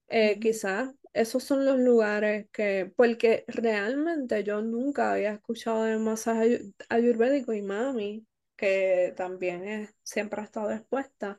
Eh, 0.09 0.39
quizás 0.39 0.91
esos 1.13 1.43
son 1.43 1.65
los 1.65 1.79
lugares 1.79 2.47
que, 2.51 2.91
porque 2.95 3.45
realmente 3.47 4.43
yo 4.43 4.61
nunca 4.61 5.13
había 5.13 5.33
escuchado 5.33 5.83
de 5.83 5.97
masaje 5.99 6.41
ayu- 6.61 6.75
ayurvédico 6.89 7.53
y 7.53 7.61
mami, 7.61 8.27
que 8.55 9.13
también 9.17 9.65
es, 9.67 9.95
siempre 10.03 10.41
ha 10.41 10.45
estado 10.45 10.71
expuesta, 10.71 11.37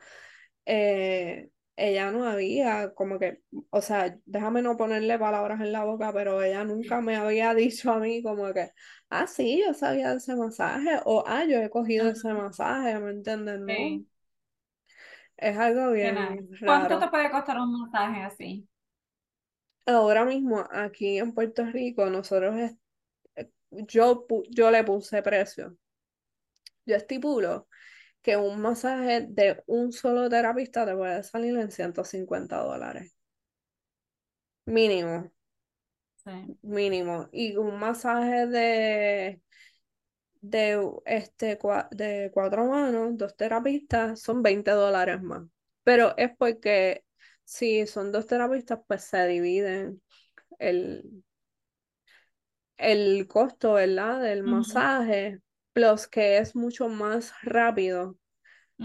eh, 0.66 1.50
ella 1.88 2.10
no 2.12 2.24
había 2.26 2.94
como 2.94 3.18
que, 3.18 3.42
o 3.70 3.82
sea, 3.82 4.18
déjame 4.26 4.62
no 4.62 4.76
ponerle 4.76 5.18
palabras 5.18 5.60
en 5.60 5.72
la 5.72 5.84
boca, 5.84 6.12
pero 6.12 6.42
ella 6.42 6.64
nunca 6.64 7.00
me 7.00 7.16
había 7.16 7.54
dicho 7.56 7.92
a 7.92 7.98
mí 8.00 8.22
como 8.22 8.52
que, 8.54 8.72
ah, 9.10 9.26
sí, 9.26 9.62
yo 9.66 9.74
sabía 9.74 10.10
de 10.12 10.18
ese 10.18 10.36
masaje, 10.36 11.00
o 11.04 11.24
ah, 11.26 11.44
yo 11.46 11.58
he 11.58 11.70
cogido 11.70 12.08
ese 12.10 12.32
masaje, 12.34 12.98
¿me 13.00 13.10
entiendes? 13.10 13.60
No, 13.60 14.00
Sí, 14.00 14.06
es 15.36 15.56
algo 15.58 15.92
bien 15.92 16.48
¿Cuánto 16.64 16.98
te 16.98 17.08
puede 17.08 17.30
costar 17.30 17.58
un 17.58 17.72
masaje 17.80 18.22
así? 18.22 18.68
Ahora 19.86 20.24
mismo 20.24 20.66
aquí 20.72 21.18
en 21.18 21.34
Puerto 21.34 21.66
Rico, 21.66 22.06
nosotros, 22.08 22.56
es- 22.58 22.76
yo, 23.70 24.26
yo 24.50 24.70
le 24.70 24.84
puse 24.84 25.22
precio. 25.22 25.76
Yo 26.86 26.96
estipulo 26.96 27.68
que 28.22 28.36
un 28.36 28.60
masaje 28.60 29.26
de 29.28 29.62
un 29.66 29.92
solo 29.92 30.28
terapista 30.30 30.86
te 30.86 30.94
puede 30.96 31.22
salir 31.22 31.56
en 31.58 31.70
150 31.72 32.58
dólares. 32.58 33.14
Mínimo, 34.66 35.30
Sí. 36.24 36.56
mínimo. 36.62 37.28
Y 37.32 37.56
un 37.56 37.78
masaje 37.78 38.46
de, 38.46 39.42
de, 40.40 40.90
este, 41.06 41.58
de 41.92 42.30
cuatro 42.34 42.66
manos, 42.66 43.16
dos 43.16 43.36
terapistas, 43.36 44.20
son 44.22 44.42
20 44.42 44.70
dólares 44.72 45.22
más. 45.22 45.44
Pero 45.84 46.14
es 46.16 46.30
porque 46.38 47.04
si 47.44 47.86
son 47.86 48.12
dos 48.12 48.26
terapistas, 48.26 48.80
pues 48.86 49.04
se 49.04 49.26
dividen 49.28 50.02
el, 50.58 51.24
el 52.78 53.26
costo, 53.28 53.74
¿verdad? 53.74 54.20
Del 54.22 54.42
masaje, 54.44 55.40
plus 55.72 56.06
que 56.08 56.38
es 56.38 56.56
mucho 56.56 56.88
más 56.88 57.32
rápido 57.42 58.16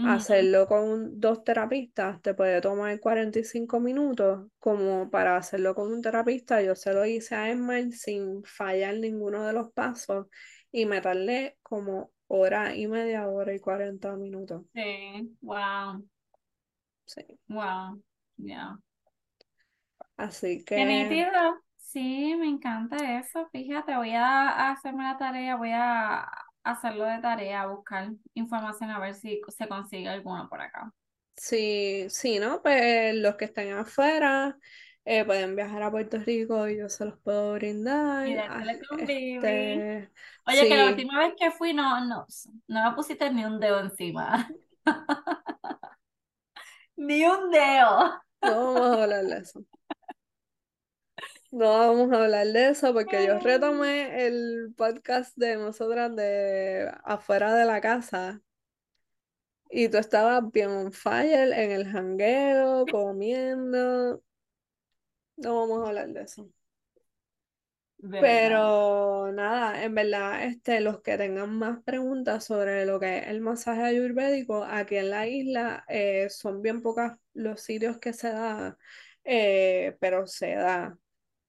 hacerlo 0.02 0.66
con 0.68 1.20
dos 1.20 1.44
terapistas, 1.44 2.22
te 2.22 2.34
puede 2.34 2.60
tomar 2.60 3.00
45 3.00 3.80
minutos, 3.80 4.48
como 4.60 5.10
para 5.10 5.36
hacerlo 5.36 5.74
con 5.74 5.92
un 5.92 6.02
terapista, 6.02 6.62
yo 6.62 6.74
se 6.76 6.92
lo 6.94 7.04
hice 7.06 7.34
a 7.34 7.50
Emma 7.50 7.76
sin 7.92 8.44
fallar 8.44 8.96
ninguno 8.96 9.44
de 9.46 9.52
los 9.52 9.72
pasos 9.72 10.26
y 10.72 10.86
me 10.86 11.00
tardé 11.00 11.58
como 11.62 12.12
hora 12.28 12.76
y 12.76 12.86
media, 12.86 13.28
hora 13.28 13.54
y 13.54 13.60
cuarenta 13.60 14.16
minutos. 14.16 14.62
Sí, 14.74 15.36
wow. 15.42 16.04
Sí. 17.06 17.38
Wow, 17.48 18.02
ya. 18.38 18.78
Así 20.18 20.62
Qué 20.74 20.84
que 20.84 20.86
nítido. 20.86 21.30
Sí, 21.78 22.34
me 22.36 22.48
encanta 22.48 23.18
eso. 23.18 23.48
Fíjate, 23.52 23.96
voy 23.96 24.10
a 24.12 24.70
hacerme 24.70 25.04
la 25.04 25.16
tarea, 25.16 25.56
voy 25.56 25.70
a 25.72 26.26
hacerlo 26.66 27.04
de 27.04 27.18
tarea, 27.20 27.66
buscar 27.66 28.10
información 28.34 28.90
a 28.90 28.98
ver 28.98 29.14
si 29.14 29.40
se 29.48 29.68
consigue 29.68 30.08
alguno 30.08 30.48
por 30.48 30.60
acá. 30.60 30.92
sí, 31.36 32.06
sí, 32.08 32.38
¿no? 32.38 32.62
Pues 32.62 33.14
los 33.14 33.36
que 33.36 33.46
estén 33.46 33.72
afuera 33.72 34.58
eh, 35.04 35.24
pueden 35.24 35.54
viajar 35.54 35.82
a 35.82 35.90
Puerto 35.90 36.18
Rico 36.18 36.68
y 36.68 36.78
yo 36.78 36.88
se 36.88 37.04
los 37.04 37.18
puedo 37.20 37.54
brindar. 37.54 38.26
Y. 38.26 38.34
Este, 38.34 40.10
Oye, 40.46 40.68
que 40.68 40.76
la 40.76 40.86
última 40.86 41.18
vez 41.20 41.34
que 41.38 41.50
fui 41.52 41.72
no, 41.72 42.04
no, 42.04 42.26
no 42.66 42.90
me 42.90 42.96
pusiste 42.96 43.30
ni 43.32 43.44
un 43.44 43.60
dedo 43.60 43.80
encima. 43.80 44.48
Ni 46.96 47.24
un 47.26 47.50
dedo. 47.50 48.22
no 48.40 48.74
vamos 48.74 48.80
a 48.80 49.02
hablar 49.02 49.24
de 49.24 49.38
eso. 49.38 49.64
No 51.56 51.70
vamos 51.70 52.12
a 52.12 52.24
hablar 52.24 52.46
de 52.48 52.68
eso 52.68 52.92
porque 52.92 53.26
yo 53.26 53.38
retomé 53.38 54.26
el 54.26 54.74
podcast 54.76 55.34
de 55.38 55.56
nosotras 55.56 56.14
de 56.14 56.92
afuera 57.02 57.54
de 57.54 57.64
la 57.64 57.80
casa 57.80 58.42
y 59.70 59.88
tú 59.88 59.96
estabas 59.96 60.42
bien 60.52 60.68
on 60.68 60.92
fire 60.92 61.52
en 61.54 61.70
el 61.70 61.90
jangueo, 61.90 62.84
comiendo. 62.84 64.22
No 65.38 65.60
vamos 65.60 65.82
a 65.82 65.88
hablar 65.88 66.08
de 66.08 66.22
eso. 66.24 66.46
De 67.96 68.20
verdad. 68.20 68.20
Pero 68.20 69.32
nada, 69.32 69.82
en 69.82 69.94
verdad, 69.94 70.44
este, 70.44 70.80
los 70.80 71.00
que 71.00 71.16
tengan 71.16 71.56
más 71.56 71.82
preguntas 71.84 72.44
sobre 72.44 72.84
lo 72.84 73.00
que 73.00 73.16
es 73.16 73.28
el 73.28 73.40
masaje 73.40 73.80
ayurvédico, 73.82 74.62
aquí 74.62 74.96
en 74.96 75.08
la 75.08 75.26
isla 75.26 75.86
eh, 75.88 76.28
son 76.28 76.60
bien 76.60 76.82
pocas 76.82 77.18
los 77.32 77.62
sitios 77.62 77.98
que 77.98 78.12
se 78.12 78.28
da, 78.30 78.76
eh, 79.24 79.96
pero 80.00 80.26
se 80.26 80.54
da. 80.54 80.98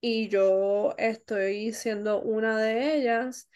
Y 0.01 0.29
yo 0.29 0.93
estoy 0.97 1.73
siendo 1.73 2.21
una 2.21 2.57
de 2.59 2.95
ellas. 2.97 3.49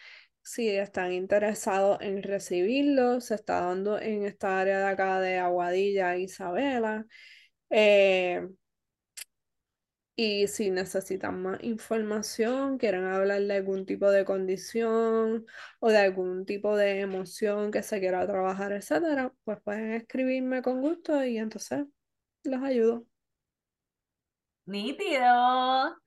Si 0.43 0.69
están 0.69 1.13
interesados 1.13 1.99
en 2.01 2.23
recibirlo, 2.23 3.21
se 3.21 3.35
está 3.35 3.61
dando 3.61 3.99
en 3.99 4.25
esta 4.25 4.59
área 4.59 4.79
de 4.79 4.85
acá 4.85 5.19
de 5.21 5.37
Aguadilla, 5.37 6.17
Isabela. 6.17 7.05
Eh, 7.69 8.47
y 10.15 10.47
si 10.47 10.69
necesitan 10.69 11.41
más 11.41 11.63
información, 11.63 12.77
quieren 12.77 13.05
hablar 13.05 13.41
de 13.41 13.55
algún 13.55 13.85
tipo 13.85 14.11
de 14.11 14.25
condición 14.25 15.45
o 15.79 15.89
de 15.89 15.97
algún 15.97 16.45
tipo 16.45 16.75
de 16.77 16.99
emoción 17.01 17.71
que 17.71 17.81
se 17.83 17.99
quiera 17.99 18.27
trabajar, 18.27 18.71
etcétera, 18.73 19.33
pues 19.45 19.59
pueden 19.63 19.93
escribirme 19.93 20.61
con 20.61 20.81
gusto 20.81 21.23
y 21.25 21.37
entonces 21.37 21.85
los 22.43 22.61
ayudo. 22.63 23.05
Nítido. 24.65 26.00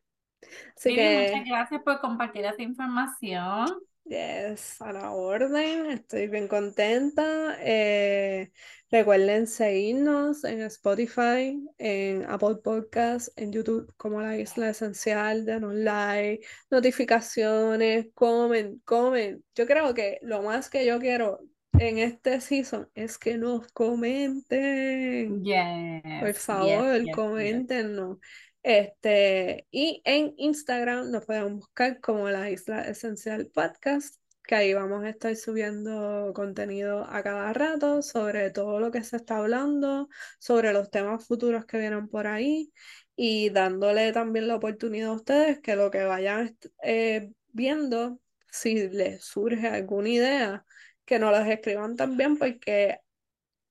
Así 0.77 0.95
que, 0.95 1.31
muchas 1.31 1.45
gracias 1.47 1.83
por 1.83 2.01
compartir 2.01 2.45
esa 2.45 2.63
información. 2.63 3.67
yes, 4.05 4.81
a 4.83 4.93
la 4.93 5.11
orden, 5.13 5.87
estoy 5.91 6.29
bien 6.29 6.49
contenta. 6.49 7.57
Eh, 7.61 8.53
recuerden 8.91 9.47
seguirnos 9.47 10.45
en 10.45 10.61
Spotify, 10.63 11.59
en 11.79 12.25
Apple 12.29 12.57
Podcasts, 12.63 13.33
en 13.37 13.53
YouTube 13.53 13.93
como 13.97 14.21
La 14.21 14.37
Isla 14.37 14.71
Esencial, 14.71 15.45
denos 15.47 15.75
like, 15.75 16.47
notificaciones, 16.71 18.07
comen, 18.15 18.81
comen. 18.85 19.45
Yo 19.55 19.67
creo 19.67 19.95
que 19.95 20.19
lo 20.23 20.43
más 20.43 20.69
que 20.71 20.85
yo 20.87 20.99
quiero 21.01 21.41
en 21.79 21.99
este 21.99 22.41
season 22.41 22.89
es 22.95 23.19
que 23.19 23.37
nos 23.37 23.73
comenten. 23.73 25.43
Por 26.19 26.35
Yes, 26.35 26.39
favor, 26.39 27.01
yes, 27.01 27.07
yes, 27.07 27.07
yes. 27.07 27.15
coméntenos. 27.17 28.19
Este, 28.65 29.67
y 29.71 30.01
en 30.07 30.33
Instagram 30.39 31.11
nos 31.11 31.27
pueden 31.27 31.59
buscar 31.59 32.01
como 32.01 32.31
la 32.31 32.51
Isla 32.51 32.81
Esencial 32.89 33.49
Podcast, 33.49 34.17
que 34.43 34.55
ahí 34.55 34.73
vamos 34.73 35.05
a 35.05 35.11
estar 35.11 35.37
subiendo 35.37 36.33
contenido 36.35 37.05
a 37.05 37.23
cada 37.23 37.53
rato 37.53 38.01
sobre 38.01 38.51
todo 38.51 38.81
lo 38.81 38.91
que 38.91 39.05
se 39.05 39.17
está 39.17 39.37
hablando, 39.37 40.09
sobre 40.39 40.73
los 40.73 40.91
temas 40.91 41.27
futuros 41.27 41.67
que 41.67 41.79
vienen 41.79 42.09
por 42.09 42.27
ahí 42.27 42.73
y 43.17 43.51
dándole 43.51 44.13
también 44.13 44.49
la 44.49 44.57
oportunidad 44.57 45.11
a 45.11 45.15
ustedes 45.17 45.61
que 45.61 45.77
lo 45.77 45.91
que 45.91 46.05
vayan 46.05 46.57
eh, 46.83 47.33
viendo, 47.53 48.19
si 48.51 48.89
les 48.89 49.25
surge 49.25 49.69
alguna 49.69 50.09
idea, 50.09 50.65
que 51.05 51.19
nos 51.19 51.33
las 51.33 51.47
escriban 51.49 51.97
también 51.97 52.39
porque 52.39 53.01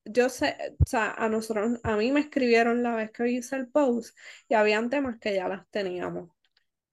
yo 0.05 0.29
sé, 0.29 0.57
o 0.81 0.85
sea, 0.85 1.11
a 1.17 1.29
nosotros, 1.29 1.79
a 1.83 1.95
mí 1.97 2.11
me 2.11 2.19
escribieron 2.21 2.83
la 2.83 2.95
vez 2.95 3.11
que 3.11 3.29
hice 3.29 3.55
el 3.55 3.67
post 3.69 4.17
y 4.47 4.53
habían 4.55 4.89
temas 4.89 5.17
que 5.19 5.35
ya 5.35 5.47
las 5.47 5.67
teníamos. 5.69 6.29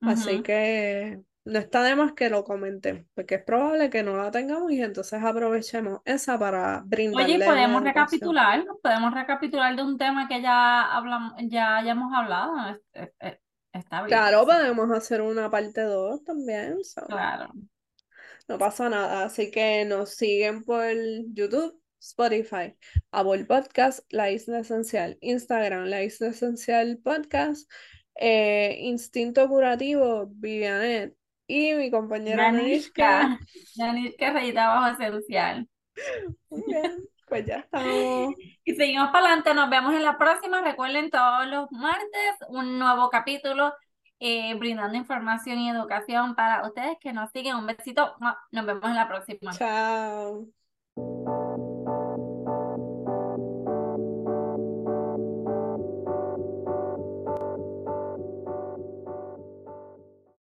Así 0.01 0.43
que 0.43 1.21
no 1.45 1.59
está 1.59 1.83
de 1.83 1.97
más 1.97 2.13
que 2.15 2.31
lo 2.31 2.45
comenten, 2.45 3.09
porque 3.15 3.37
es 3.37 3.45
probable 3.45 3.91
que 3.91 4.03
no 4.03 4.17
la 4.17 4.31
tengamos 4.31 4.73
y 4.73 4.83
entonces 4.83 5.23
aprovechemos 5.23 6.01
esa 6.05 6.39
para 6.39 6.81
Oye, 6.81 6.87
brindarle 6.87 7.37
una 7.37 7.47
podemos 7.47 7.83
recapitular, 7.85 8.65
podemos 8.83 9.15
recapitular 9.15 9.77
de 9.77 9.83
un 9.83 9.99
tema 9.99 10.29
que 10.29 10.41
ya 10.43 10.83
hablamos, 10.97 11.33
ya 11.49 11.77
hayamos 11.79 12.13
hablado. 12.15 12.53
Es- 12.71 12.81
es- 12.93 13.11
es- 13.21 13.39
Está 13.73 14.03
bien. 14.03 14.09
Claro, 14.19 14.45
podemos 14.47 14.91
hacer 14.91 15.21
una 15.23 15.49
parte 15.51 15.83
2 15.83 16.25
también, 16.25 16.77
claro. 17.07 17.53
no 18.49 18.59
pasa 18.59 18.89
nada. 18.89 19.25
Así 19.25 19.51
que 19.51 19.85
nos 19.85 20.11
siguen 20.11 20.65
por 20.65 20.85
YouTube, 21.35 21.80
Spotify, 22.01 22.75
Apple 23.13 23.45
Podcast, 23.45 24.01
La 24.11 24.31
Isla 24.31 24.61
Esencial, 24.61 25.19
Instagram, 25.21 25.85
La 25.85 26.03
Isla 26.03 26.29
Esencial 26.29 26.99
Podcast, 27.03 27.71
eh, 28.15 28.77
Instinto 28.81 29.49
Curativo, 29.49 30.27
Vivianet 30.31 31.15
y 31.47 31.75
mi 31.75 31.91
compañera 31.91 32.51
Nanishka. 32.53 33.39
Yanishka 33.77 34.33
Rayita 34.33 34.69
Bajo 34.69 35.03
Esencial. 35.03 35.69
Muy 36.49 36.63
bien, 36.67 36.93
pues 37.29 37.47
ya 37.47 37.57
estamos. 37.59 38.35
Y 38.65 38.75
seguimos 38.75 39.11
para 39.11 39.27
adelante, 39.27 39.55
nos 39.55 39.69
vemos 39.69 39.95
en 39.95 40.05
la 40.05 40.17
próxima. 40.17 40.61
Recuerden 40.61 41.11
todos 41.11 41.47
los 41.47 41.73
martes 41.73 42.37
un 42.49 42.79
nuevo 42.79 43.11
capítulo 43.11 43.75
eh, 44.21 44.55
brindando 44.55 44.97
información 44.97 45.59
y 45.59 45.71
educación 45.71 46.37
para 46.37 46.65
ustedes 46.67 46.99
que 47.01 47.13
nos 47.13 47.31
siguen. 47.33 47.57
Un 47.57 47.67
besito, 47.67 48.15
nos 48.53 48.67
vemos 48.67 48.85
en 48.85 48.95
la 48.95 49.09
próxima. 49.09 49.51
Chao. 49.53 50.47